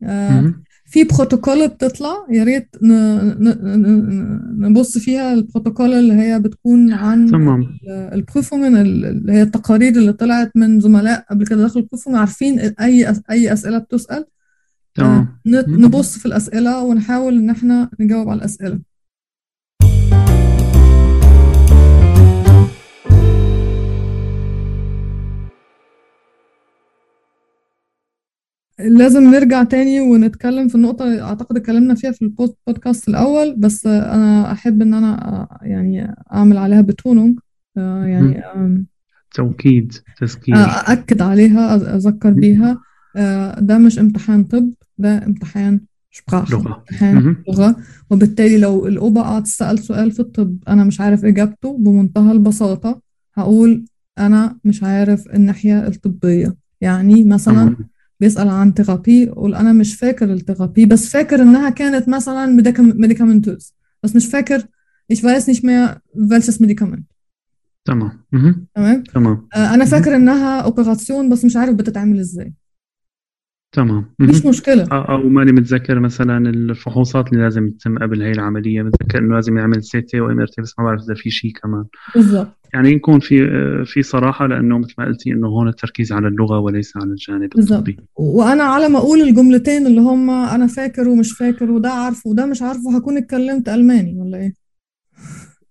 آه. 0.03 0.53
في 0.89 1.03
بروتوكول 1.03 1.67
بتطلع 1.67 2.13
يا 2.31 2.43
ريت 2.43 2.67
نبص 4.59 4.97
فيها 4.97 5.33
البروتوكول 5.33 5.93
اللي 5.93 6.13
هي 6.13 6.39
بتكون 6.39 6.93
عن 6.93 7.25
تمام. 7.27 7.67
ال 7.89 7.98
Prüfungen 7.98 8.77
اللي 8.77 9.31
هي 9.33 9.41
التقارير 9.41 9.91
اللي 9.95 10.13
طلعت 10.13 10.51
من 10.55 10.79
زملاء 10.79 11.25
قبل 11.29 11.45
كده 11.47 11.63
دخلوا 11.63 11.83
ال 11.83 11.86
Prüfungen 11.86 12.15
عارفين 12.17 12.59
أي 12.59 13.13
أي 13.31 13.53
أسئلة 13.53 13.77
بتسأل. 13.77 14.25
تمام. 14.95 15.27
نت- 15.47 15.67
مم. 15.67 15.85
نبص 15.85 16.17
في 16.17 16.25
الأسئلة 16.25 16.83
ونحاول 16.83 17.37
إن 17.37 17.49
إحنا 17.49 17.89
نجاوب 17.99 18.29
على 18.29 18.37
الأسئلة. 18.39 18.79
لازم 28.79 29.23
نرجع 29.23 29.63
تاني 29.63 29.99
ونتكلم 30.01 30.67
في 30.67 30.75
النقطة 30.75 31.21
أعتقد 31.21 31.57
اتكلمنا 31.57 31.95
فيها 31.95 32.11
في 32.11 32.21
البودكاست 32.21 33.09
الأول 33.09 33.55
بس 33.57 33.85
أنا 33.87 34.51
أحب 34.51 34.81
إن 34.81 34.93
أنا 34.93 35.47
يعني 35.61 36.15
أعمل 36.33 36.57
عليها 36.57 36.81
بتونونج 36.81 37.39
يعني 37.75 38.39
آم، 38.39 38.85
توكيد 39.33 39.93
تذكير. 40.19 40.55
أأكد 40.55 41.21
عليها 41.21 41.75
أذكر 41.95 42.29
بيها 42.33 42.79
آه، 43.15 43.59
ده 43.59 43.77
مش 43.77 43.99
امتحان 43.99 44.43
طب 44.43 44.69
ده 44.97 45.25
امتحان 45.25 45.79
شبراخ 46.11 46.51
لغة. 46.51 46.77
امتحان. 46.91 47.35
لغة. 47.47 47.75
وبالتالي 48.09 48.57
لو 48.57 48.87
الأوبا 48.87 49.21
قعد 49.21 49.47
سأل 49.47 49.79
سؤال 49.79 50.11
في 50.11 50.19
الطب 50.19 50.57
أنا 50.67 50.83
مش 50.83 51.01
عارف 51.01 51.25
إجابته 51.25 51.77
بمنتهى 51.77 52.31
البساطة 52.31 53.01
هقول 53.35 53.85
أنا 54.19 54.57
مش 54.65 54.83
عارف 54.83 55.27
الناحية 55.27 55.87
الطبية. 55.87 56.55
يعني 56.81 57.23
مثلا 57.23 57.75
بيسأل 58.19 58.49
عن 58.49 58.73
Therapie 58.73 59.29
أقول 59.29 59.55
أنا 59.55 59.73
مش 59.73 59.95
فاكر 59.95 60.33
ال 60.33 60.39
Therapie 60.39 60.85
بس 60.85 61.09
فاكر 61.09 61.41
إنها 61.41 61.69
كانت 61.69 62.09
مثلا 62.09 62.45
medikamentös 62.93 63.73
بس 64.03 64.15
مش 64.15 64.25
فاكر 64.25 64.63
ich 65.13 65.17
weiß 65.17 65.47
nicht 65.47 65.63
mehr 65.63 66.01
welches 66.15 66.59
Medikament 66.59 67.03
تمام. 67.85 68.25
تمام؟ 68.75 69.03
تمام. 69.03 69.47
آه، 69.55 69.73
أنا 69.73 69.85
فاكر 69.85 70.15
إنها 70.15 70.61
Operation 70.61 71.29
بس 71.29 71.45
مش 71.45 71.55
عارف 71.57 71.75
بتتعمل 71.75 72.19
إزاي. 72.19 72.53
تمام. 73.71 74.05
مشكلة. 74.45 74.87
أو 74.91 75.01
أو 75.01 75.29
ماني 75.29 75.51
متذكر 75.51 75.99
مثلا 75.99 76.49
الفحوصات 76.49 77.27
اللي 77.33 77.43
لازم 77.43 77.69
تتم 77.69 77.97
قبل 77.97 78.21
هي 78.21 78.31
العملية. 78.31 78.81
متذكر 78.81 79.19
إنه 79.19 79.35
لازم 79.35 79.57
يعمل 79.57 79.83
CT 79.83 80.19
و 80.19 80.39
MRT 80.39 80.61
بس 80.61 80.79
ما 80.79 80.85
بعرف 80.85 81.01
إذا 81.01 81.13
في 81.13 81.29
شيء 81.29 81.51
كمان. 81.51 81.85
بالظبط 82.15 82.59
يعني 82.73 82.89
يكون 82.89 83.19
في 83.19 83.47
في 83.85 84.03
صراحة 84.03 84.47
لأنه 84.47 84.77
مثل 84.77 84.93
ما 84.97 85.05
قلتي 85.05 85.31
إنه 85.31 85.47
هون 85.47 85.67
التركيز 85.67 86.11
على 86.11 86.27
اللغة 86.27 86.59
وليس 86.59 86.97
على 86.97 87.05
الجانب 87.11 87.49
الطبي. 87.57 87.97
وأنا 88.15 88.63
على 88.63 88.89
ما 88.89 88.97
أقول 88.97 89.21
الجملتين 89.21 89.87
اللي 89.87 90.01
هم 90.01 90.29
أنا 90.29 90.67
فاكر 90.67 91.07
ومش 91.07 91.31
فاكر 91.31 91.71
وده 91.71 91.89
عارفه 91.89 92.29
وده 92.29 92.45
مش 92.45 92.61
عارفه 92.61 92.97
هكون 92.97 93.17
اتكلمت 93.17 93.69
ألماني 93.69 94.21
ولا 94.21 94.37
إيه؟ 94.37 94.53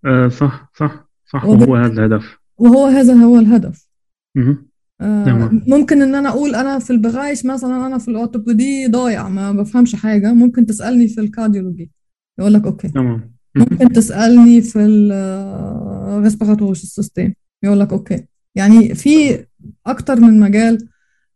آه 0.05 0.29
صح 0.29 0.71
صح 0.75 1.09
صح. 1.33 1.45
وهو 1.45 1.77
هذا 1.77 1.93
الهدف. 1.93 2.39
وهو 2.59 2.87
هذا 2.87 3.15
هو 3.15 3.39
الهدف. 3.39 3.89
مهم. 4.37 4.68
آه 5.01 5.25
تمام. 5.25 5.63
ممكن 5.67 6.03
إن 6.03 6.15
أنا 6.15 6.29
أقول 6.29 6.55
أنا 6.55 6.79
في 6.79 6.91
ال 6.91 6.98
Bereich 6.98 7.47
مثلا 7.47 7.87
أنا 7.87 7.99
في 7.99 8.09
ال 8.09 8.16
Orthopädie 8.16 8.87
ضايع 8.87 9.29
ما 9.29 9.53
بفهمش 9.53 9.97
حاجة. 9.97 10.33
ممكن 10.33 10.67
تسألني 10.67 11.09
في 11.09 11.21
ال 11.21 11.26
Kardiologie. 11.26 11.91
يقول 12.39 12.55
لك 12.55 12.65
Okay. 12.67 12.89
تمام. 12.89 13.33
ممكن 13.55 13.89
تسألني 13.93 14.63
في 14.63 14.79
ال 14.79 14.95
respiratory 14.95 16.75
system 16.75 17.33
يقول 17.63 17.81
لك 17.81 17.93
okay. 17.93 18.25
يعني 18.55 18.95
في 18.95 19.45
أكتر 19.87 20.21
من 20.21 20.41
مجال 20.41 20.89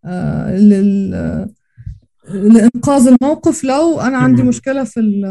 آه 0.05 0.57
لل 0.59 1.11
لإنقاذ 2.29 3.07
الموقف 3.09 3.65
لو 3.65 4.01
أنا 4.01 4.17
عندي. 4.19 4.43
مشكلة 4.43 4.85
في 4.85 5.01
ال 5.01 5.23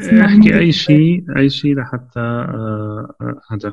في 0.00 0.20
احكي 0.24 0.58
أي 0.58 0.72
شيء 0.72 1.24
أي 1.36 1.50
شيء 1.50 1.74
لحتى 1.80 2.20
آه 2.20 3.14
آه، 3.20 3.40
هذا. 3.50 3.72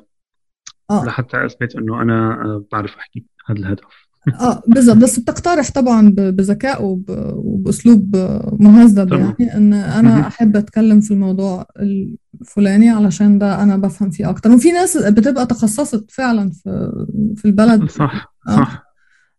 آه. 0.92 1.06
لحتى 1.06 1.46
أثبت 1.46 1.76
إنه 1.76 2.02
أنا 2.02 2.32
آه 2.46 2.66
بعرف 2.72 2.96
أحكي 2.98 3.26
هذا 3.50 3.60
الهدف. 3.60 4.07
آه 4.34 4.62
بالظبط 4.68 4.98
بس 4.98 5.20
بتقترح 5.20 5.72
طبعا 5.72 6.10
بذكاء 6.18 6.84
وب- 6.86 7.34
وبأسلوب 7.36 8.16
مهذب. 8.60 9.14
يعني 9.14 9.58
إن 9.58 9.70
مهم. 9.70 9.84
أنا 9.84 10.28
أحب 10.28 10.56
أتكلم 10.56 11.00
في 11.02 11.12
الموضوع 11.12 11.66
الفلاني 11.80 12.90
علشان 12.90 13.40
ده 13.40 13.64
أنا 13.64 13.78
بفهم 13.78 14.10
فيه 14.10 14.30
أكتر. 14.30 14.52
وفي 14.52 14.72
ناس 14.72 14.98
بتبقى 14.98 15.46
تخصصت 15.46 16.12
فعلا 16.12 16.52
في 16.52 16.92
في 17.36 17.46
البلد. 17.46 17.90
صح 17.90 18.34
آه. 18.48 18.56
صح 18.56 18.84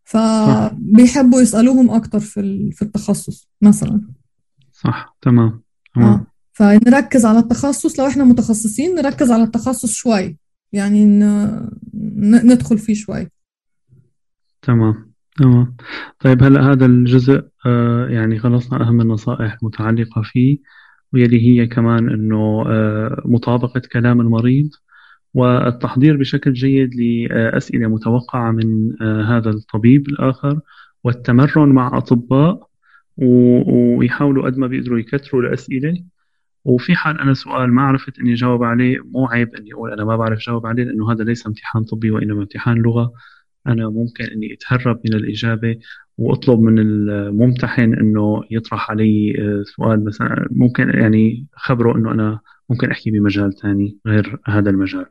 فبيحبوا 0.05 1.41
يسألوهم 1.41 1.91
أكتر 1.91 2.21
في 2.21 2.71
في 2.73 2.83
التخصص 2.83 3.49
مثلا. 3.63 4.01
صح 4.73 5.17
تمام 5.23 5.47
آه. 5.97 6.01
تمام 6.01 6.27
فنركز 6.53 7.27
على 7.27 7.39
التخصص. 7.39 8.01
لو 8.01 8.07
إحنا 8.07 8.25
متخصصين 8.25 8.95
نركز 8.95 9.31
على 9.31 9.43
التخصص 9.43 9.93
شوي. 9.93 10.37
يعني 10.73 11.05
ندخل 12.45 12.79
فيه 12.79 12.95
شوي. 12.95 13.29
تمام 14.69 15.13
تمام. 15.37 15.77
طيب 16.21 16.43
هلا 16.43 16.73
هذا 16.73 16.87
الجزء 16.87 17.43
آه 17.67 18.07
يعني 18.09 18.39
خلصنا 18.39 18.89
أهم 18.89 19.01
النصائح 19.01 19.57
المتعلقة 19.63 20.23
فيه 20.25 20.59
ويلي 21.13 21.41
هي 21.49 21.67
كمان 21.67 22.09
أنه 22.11 22.65
مطابقة 23.25 23.83
كلام 23.93 24.21
المريض 24.21 24.69
والتحضير 25.35 26.17
بشكل 26.17 26.53
جيد 26.53 26.95
لأسئلة 26.95 27.89
متوقعة 27.89 28.51
من 28.53 29.03
هذا 29.03 29.51
الطبيب 29.51 30.09
الآخر 30.09 30.61
والتمرن 31.05 31.69
مع 31.69 31.99
أطباء 31.99 32.69
ويحاولوا 33.17 34.47
قد 34.47 34.59
ما 34.59 34.67
بيقدروا 34.67 34.99
يكثروا 34.99 35.43
الأسئلة. 35.43 36.05
وفي 36.65 36.95
حال 36.97 37.21
أنا 37.21 37.35
سؤال 37.35 37.75
ما 37.75 37.83
عرفت 37.83 38.19
إني 38.19 38.35
جاوب 38.35 38.63
عليه 38.63 38.99
مو 39.13 39.27
عيب 39.27 39.55
إني 39.55 39.73
أقول 39.75 39.93
أنا 39.93 40.05
ما 40.05 40.17
بعرف 40.17 40.39
جاوب 40.39 40.67
عليه 40.67 40.85
لأنه 40.85 41.13
هذا 41.13 41.25
ليس 41.25 41.47
امتحان 41.47 41.85
طبي 41.85 42.11
وإنما 42.11 42.41
امتحان 42.41 42.77
لغة. 42.79 43.13
أنا 43.69 43.89
ممكن 43.89 44.25
إني 44.25 44.55
أتهرب 44.55 45.01
من 45.05 45.15
الإجابة 45.15 45.79
وأطلب 46.19 46.61
من 46.61 46.79
الممتحن 46.79 47.95
إنه 47.95 48.43
يطرح 48.51 48.91
علي 48.91 49.35
آه، 49.39 49.63
سؤال 49.77 50.05
مثلا. 50.05 50.49
ممكن 50.51 50.89
يعني 50.89 51.47
خبره 51.53 51.97
إنه 51.97 52.13
أنا 52.13 52.41
ممكن 52.71 52.91
أحكي 52.91 53.11
بمجال 53.11 53.55
ثاني 53.55 53.99
غير 54.07 54.41
هذا 54.47 54.71
المجال. 54.71 55.07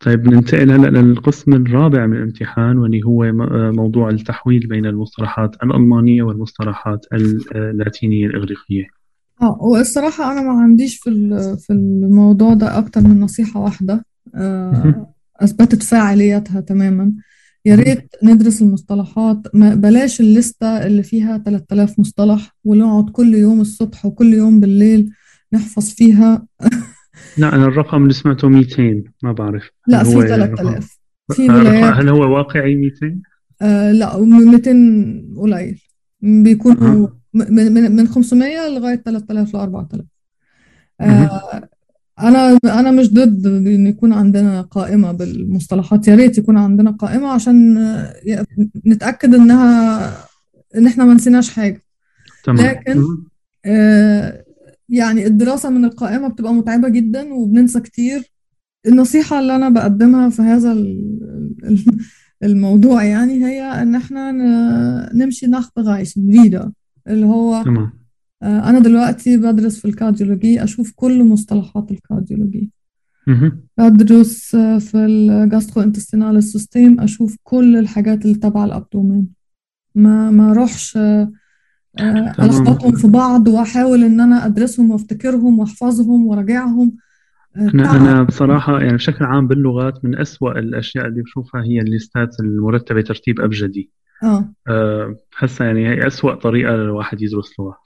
طيب 0.00 0.28
ننتقل 0.28 0.70
هلأ 0.70 1.00
للقسم 1.00 1.52
الرابع 1.52 2.06
من 2.06 2.16
الامتحان 2.16 2.78
واللي 2.78 3.02
هو 3.04 3.24
آه، 3.24 3.70
موضوع 3.70 4.10
التحويل 4.10 4.66
بين 4.66 4.86
المصطلحات 4.86 5.62
الألمانية 5.62 6.22
والمصطلحات 6.22 7.06
اللاتينية 7.54 8.26
الإغريقية. 8.26 8.86
آه 9.42 9.58
والصراحة 9.60 10.32
أنا 10.32 10.42
ما 10.42 10.60
عنديش 10.62 10.96
في 10.98 11.10
في 11.58 11.72
الموضوع 11.72 12.54
ده 12.54 12.78
أكتر 12.78 13.00
من 13.00 13.20
نصيحة 13.20 13.60
واحدة. 13.60 14.04
آه، 14.34 15.14
أثبتت 15.40 15.82
فاعليتها 15.82 16.60
تماما. 16.60 17.12
يا 17.64 17.74
ريت 17.74 18.14
ندرس 18.22 18.62
المصطلحات. 18.62 19.54
ما 19.54 19.74
بلاش 19.74 20.20
الليستة 20.20 20.86
اللي 20.86 21.02
فيها 21.02 21.38
3000 21.38 21.98
مصطلح 21.98 22.56
ونقعد 22.64 23.10
كل 23.10 23.34
يوم 23.34 23.60
الصبح 23.60 24.06
وكل 24.06 24.34
يوم 24.34 24.60
بالليل 24.60 25.12
نحفظ 25.52 25.90
فيها. 25.90 26.46
لا 27.38 27.54
أنا 27.54 27.64
الرقم 27.64 28.02
اللي 28.02 28.14
سمعته 28.14 28.48
200 28.48 29.04
ما 29.22 29.32
بعرف. 29.32 29.70
لا 29.86 30.04
في 30.04 30.10
3000 30.10 30.98
في 31.32 31.50
ولايات. 31.50 31.94
هل 31.94 32.08
هو 32.08 32.36
واقعي 32.36 32.74
200؟ 32.74 33.18
آه 33.62 33.92
لا 33.92 34.18
200 34.18 35.34
قليل. 35.36 35.82
بيكونوا 36.20 37.06
أه. 37.06 37.18
من 37.34 37.96
من 37.96 38.08
500 38.08 38.68
لغاية 38.68 38.96
3000 38.96 39.54
ل 39.54 39.56
4000 39.56 40.06
آه 41.00 41.68
أنا 42.20 42.58
أنا 42.64 42.90
مش 42.90 43.12
ضد 43.14 43.46
إن 43.46 43.86
يكون 43.86 44.12
عندنا 44.12 44.62
قائمة 44.62 45.12
بالمصطلحات 45.12 46.08
يا 46.08 46.14
ريت 46.14 46.38
يكون 46.38 46.58
عندنا 46.58 46.90
قائمة 46.90 47.28
عشان 47.28 47.78
نتأكد 48.86 49.34
إنها 49.34 50.08
إن 50.76 50.86
إحنا 50.86 51.04
ما 51.04 51.14
نسيناش 51.14 51.50
حاجة 51.50 51.82
تمام. 52.44 52.66
لكن 52.66 53.02
آه 53.64 54.44
يعني 54.88 55.26
الدراسة 55.26 55.70
من 55.70 55.84
القائمة 55.84 56.28
بتبقى 56.28 56.54
متعبة 56.54 56.88
جدا 56.88 57.32
وبننسى 57.34 57.80
كتير 57.80 58.22
النصيحة 58.86 59.40
اللي 59.40 59.56
أنا 59.56 59.68
بقدمها 59.68 60.30
في 60.30 60.42
هذا 60.42 60.76
الموضوع 62.42 63.04
يعني 63.04 63.44
هي 63.46 63.62
إن 63.62 63.94
إحنا 63.94 64.32
نمشي 65.14 65.46
ناخ 65.46 65.70
غايش 65.78 66.12
فيدا 66.14 66.72
اللي 67.08 67.26
هو 67.26 67.62
تمام. 67.64 67.92
آه، 68.42 68.70
أنا 68.70 68.78
دلوقتي 68.78 69.36
بدرس 69.36 69.80
في 69.80 69.84
ال 69.88 69.94
Kardiologie 69.94 70.64
أشوف 70.64 70.92
كل 70.96 71.24
مصطلحات 71.24 71.90
ال 71.90 71.96
Kardiologie. 71.96 72.70
بدرس 73.78 74.54
آه، 74.54 74.78
في 74.78 74.96
ال 74.96 75.82
gastrointestinal 75.82 76.42
system 76.42 77.00
أشوف 77.00 77.36
كل 77.42 77.76
الحاجات 77.76 78.24
اللي 78.24 78.34
تبع 78.34 78.64
ال 78.64 78.71
Abdomen. 78.71 79.28
ما 79.94 80.30
ما 80.30 80.50
أروحش 80.50 80.96
آه، 80.96 81.32
ألخبطهم 82.38 82.92
في 82.92 83.08
بعض 83.08 83.48
وأحاول 83.48 84.04
إن 84.04 84.20
أنا 84.20 84.46
أدرسهم 84.46 84.90
وأفتكرهم 84.90 85.58
وأحفظهم 85.58 86.26
وأراجعهم. 86.26 86.96
أنا 87.56 87.96
أنا 87.96 88.22
بصراحة 88.22 88.80
يعني 88.80 88.96
بشكل 88.96 89.24
عام 89.24 89.48
باللغات 89.48 90.04
من 90.04 90.18
أسوأ 90.18 90.58
الأشياء 90.58 91.06
اللي 91.06 91.22
بشوفها 91.22 91.62
هي 91.62 91.80
الليستات 91.80 92.40
المرتبة 92.40 93.00
ترتيب 93.00 93.40
أبجدي. 93.40 93.90
آه. 94.22 94.54
بحسها 95.32 95.66
يعني 95.66 95.88
هي 95.88 96.06
أسوأ 96.06 96.34
طريقة 96.34 96.72
للواحد 96.72 97.22
يدرس 97.22 97.60
لغة. 97.60 97.76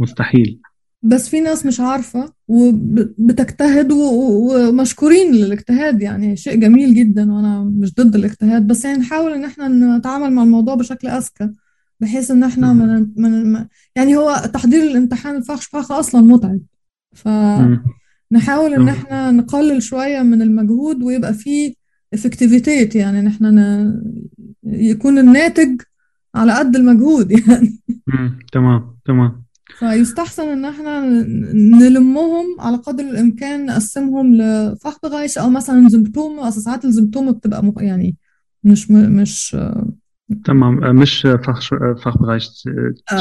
مستحيل. 0.00 0.60
بس 1.02 1.28
في 1.28 1.40
ناس 1.40 1.66
مش 1.66 1.80
عارفة 1.80 2.32
وبتجتهد 2.48 3.92
ومشكورين 3.92 5.32
للاجتهاد 5.32 6.02
يعني 6.02 6.36
شيء 6.36 6.56
جميل 6.56 6.94
جدا 6.94 7.32
وأنا 7.32 7.64
مش 7.64 7.94
ضد 7.94 8.14
الاجتهاد. 8.14 8.66
بس 8.66 8.84
يعني 8.84 8.98
نحاول 8.98 9.32
إن 9.32 9.44
إحنا 9.44 9.96
نتعامل 9.98 10.32
مع 10.32 10.42
الموضوع 10.42 10.74
بشكل 10.74 11.08
أذكى 11.08 11.50
بحيث 12.00 12.30
إن 12.30 12.44
إحنا 12.44 12.72
من 12.72 13.12
من 13.16 13.66
يعني 13.96 14.16
هو 14.16 14.50
تحضير 14.54 14.82
الامتحان 14.82 15.36
الفخش 15.36 15.66
فخ 15.66 15.92
أصلا 15.92 16.20
متعب. 16.20 16.60
فنحاول 17.14 18.74
إن 18.74 18.88
إحنا 18.88 19.30
نقلل 19.30 19.82
شوية 19.82 20.22
من 20.22 20.42
المجهود 20.42 21.02
ويبقى 21.02 21.34
فيه 21.34 21.74
Effektivität 22.14 22.94
يعني 22.94 23.20
إن 23.20 23.26
إحنا 23.26 23.92
يكون 24.64 25.18
الناتج 25.18 25.80
على 26.34 26.52
قد 26.52 26.76
المجهود 26.76 27.30
يعني. 27.30 27.80
تمام 28.52 28.96
تمام. 29.04 29.45
فيستحسن 29.78 30.48
إن 30.48 30.64
إحنا 30.64 31.00
نلمهم 31.54 32.44
على 32.60 32.76
قدر 32.76 33.04
الإمكان 33.04 33.66
نقسمهم 33.66 34.34
ل 34.34 34.43
Fachbereich 34.43 35.38
أو 35.38 35.50
مثلا 35.50 35.88
Symptom 35.88 36.38
أصل 36.38 36.60
ساعات 36.60 36.84
ال 36.84 36.90
Symptom 36.90 37.32
بتبقى 37.32 37.64
مخ... 37.64 37.82
يعني 37.82 38.16
مش 38.64 38.90
م... 38.90 38.94
مش 39.20 39.56
تمام. 40.44 40.96
مش 40.96 41.28
Fachbereich 42.02 42.50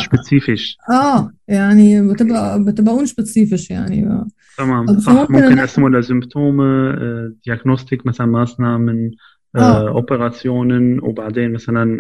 spezifisch. 0.06 0.78
آه 0.90 1.32
يعني 1.48 2.14
بتبقى 2.14 2.64
بتبقى 2.64 3.06
spezifisch 3.06 3.72
يعني. 3.72 4.26
تمام. 4.58 5.00
صح. 5.00 5.30
ممكن 5.30 5.56
نقسمه 5.56 5.90
ل 5.90 5.99
Symptom 5.99 6.62
Diagnostik 7.46 8.06
مثلا 8.06 8.28
Maßnahmen 8.28 9.12
Operation 9.56 11.00
وبعدين 11.00 11.54
مثلا 11.54 11.98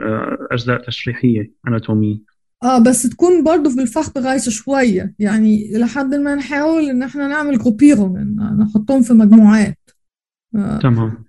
أجزاء 0.51 0.85
تشريحية 0.87 1.51
Anatomie 1.67 2.34
آه 2.65 2.79
بس 2.79 3.03
تكون 3.03 3.43
برضو 3.43 3.69
في 3.69 3.81
ال 3.81 3.87
Fach 3.87 4.11
شوية. 4.49 5.13
يعني 5.19 5.71
لحد 5.77 6.15
ما 6.15 6.35
نحاول 6.35 6.89
إن 6.89 7.03
إحنا 7.03 7.27
نعمل 7.27 7.57
gruppier 7.57 8.05
هم 8.05 8.17
نحطهم 8.59 9.01
في 9.01 9.13
مجموعات. 9.13 9.79
آه 10.55 10.79
تمام. 10.79 11.25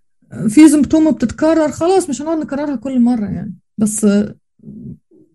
في 0.48 0.68
Symptome 0.68 1.10
بتتكرر 1.12 1.68
خلاص 1.68 2.10
مش 2.10 2.22
هنقعد 2.22 2.38
نكررها 2.38 2.76
كل 2.76 3.00
مرة 3.00 3.24
يعني. 3.26 3.54
بس 3.78 4.00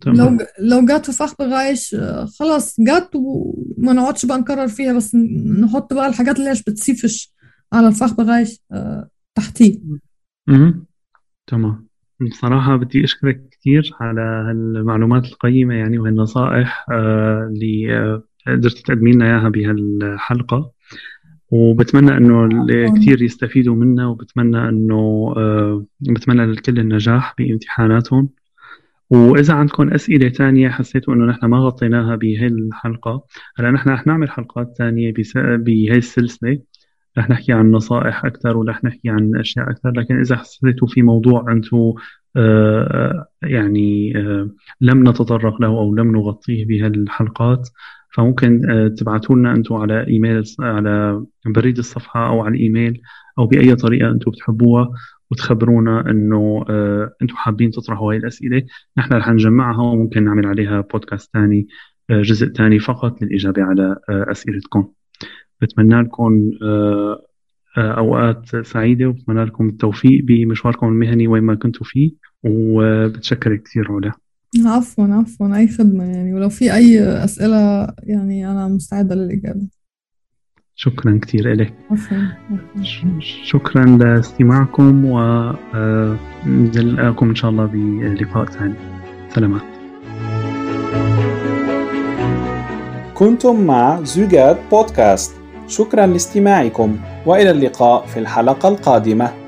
تمام. 0.01 0.17
لو 0.17 0.37
لو 0.59 0.85
جت 0.85 1.05
في 1.05 1.11
Fachbereich 1.11 1.95
خلاص 2.39 2.75
جت 2.79 3.09
وما 3.15 3.93
نقعدش 3.93 4.25
بقى 4.25 4.37
نكرر 4.39 4.67
فيها 4.67 4.93
بس 4.93 5.15
نحط 5.59 5.93
بقى 5.93 6.07
الحاجات 6.07 6.39
اللي 6.39 6.49
هي 6.49 6.53
بتسيفش 6.67 7.33
على 7.73 7.87
الفخ 7.87 8.13
بغايش 8.13 8.59
آه 8.71 9.09
تحتيه. 9.35 9.79
تمام. 11.47 11.87
بصراحة 12.31 12.75
بدي 12.75 13.03
أشكرك 13.03 13.50
كثير 13.61 13.91
على 13.99 14.51
المعلومات 14.51 15.25
القيمة 15.25 15.73
يعني 15.75 15.99
وهالنصائح 15.99 16.85
آه، 16.91 17.49
اللي 17.53 17.97
آه، 17.97 18.23
قدرت 18.47 18.77
تقدمي 18.77 19.11
لنا 19.11 19.25
إياها 19.25 19.49
بهالحلقة. 19.49 20.71
وبتمنى 21.51 22.17
إنه 22.17 22.49
كثير 22.95 23.21
يستفيدوا 23.21 23.75
منا 23.75 24.07
وبتمنى 24.07 24.69
إنه 24.69 25.33
آه، 25.37 25.85
بتمنى 26.01 26.45
للكل 26.45 26.79
النجاح 26.79 27.35
بامتحاناتهم. 27.37 28.29
وإذا 29.09 29.53
عندكم 29.53 29.89
أسئلة 29.93 30.29
ثانية 30.29 30.69
حسيتوا 30.69 31.13
إنه 31.13 31.25
نحن 31.25 31.45
ما 31.45 31.57
غطيناها 31.57 32.15
بهي 32.15 32.47
الحلقة 32.47 33.25
هلا 33.57 33.71
نحن 33.71 33.89
رح 33.89 34.07
نعمل 34.07 34.29
حلقات 34.29 34.73
ثانية 34.77 35.13
بهي 35.35 35.97
السلسلة. 35.97 36.59
رح 37.17 37.29
نحكي 37.29 37.53
عن 37.53 37.71
نصائح 37.71 38.25
أكثر 38.25 38.57
ورح 38.57 38.83
نحكي 38.83 39.09
عن 39.09 39.31
أشياء 39.35 39.69
أكثر. 39.69 39.91
لكن 39.91 40.19
إذا 40.19 40.35
حسيتوا 40.35 40.87
في 40.87 41.01
موضوع 41.01 41.51
أنتم 41.51 41.77
آه، 41.77 41.95
يعني 43.41 44.17
آه، 44.17 44.49
لم 44.81 45.09
نتطرق 45.09 45.61
له 45.61 45.67
أو 45.67 45.95
لم 45.95 46.11
نغطيه 46.11 46.65
بهالحلقات 46.65 47.69
فممكن 48.15 48.71
آه، 48.71 48.87
تبعتوا 48.87 49.35
لنا 49.35 49.53
أنتم 49.53 49.75
على 49.75 50.07
إيميل 50.07 50.43
على 50.59 51.25
بريد 51.45 51.77
الصفحة 51.77 52.27
أو 52.27 52.41
على 52.41 52.55
الإيميل 52.55 53.01
أو 53.39 53.47
بأي 53.47 53.75
طريقة 53.75 54.11
أنتم 54.11 54.31
بتحبوها 54.31 54.89
وتخبرونا 55.31 56.09
إنه 56.09 56.65
أنتم 57.21 57.35
حابين 57.35 57.71
تطرحوا 57.71 58.11
هاي 58.11 58.17
الأسئلة. 58.17 58.63
نحن 58.97 59.13
رح 59.13 59.29
نجمعها 59.29 59.81
وممكن 59.81 60.23
نعمل 60.23 60.45
عليها 60.45 60.81
بودكاست 60.81 61.33
ثاني 61.33 61.67
جزء 62.11 62.47
ثاني 62.47 62.79
فقط 62.79 63.21
للإجابة 63.21 63.63
على 63.63 63.95
أسئلتكم. 64.09 64.87
بتمنى 65.61 66.01
لكم 66.01 66.51
آه، 67.77 67.81
آه، 67.81 67.97
أوقات 67.97 68.65
سعيدة 68.65 69.05
وبتمنى 69.05 69.43
لكم 69.43 69.69
التوفيق 69.69 70.23
بمشواركم 70.23 70.87
المهني 70.87 71.27
وين 71.27 71.43
ما 71.43 71.55
كنتوا 71.55 71.85
فيه 71.85 72.11
وبتشكر 72.43 73.55
كثير 73.55 73.91
علا. 73.91 74.11
عفوا 74.65 75.07
عفوا 75.07 75.55
أي 75.55 75.67
خدمة 75.67 76.03
يعني 76.03 76.33
ولو 76.33 76.49
في 76.49 76.73
أي 76.73 77.03
أسئلة 77.03 77.87
يعني 78.03 78.51
أنا 78.51 78.67
مستعدة 78.67 79.15
للإجابة. 79.15 79.67
شكرا 80.75 81.19
كثير 81.21 81.53
لك 81.53 81.73
شكرا 83.43 83.85
لاستماعكم 83.85 85.05
ونلقاكم 86.45 87.29
إن 87.29 87.35
شاء 87.35 87.51
الله 87.51 87.65
بلقاء 87.65 88.45
ثاني. 88.45 88.73
سلامات. 89.29 89.61
كنتم 93.13 93.65
مع 93.65 94.03
زوجاد 94.03 94.57
بودكاست. 94.71 95.40
شكرا 95.71 96.05
لاستماعكم 96.05 96.97
وإلى 97.25 97.51
اللقاء 97.51 98.05
في 98.05 98.19
الحلقة 98.19 98.69
القادمة. 98.69 99.40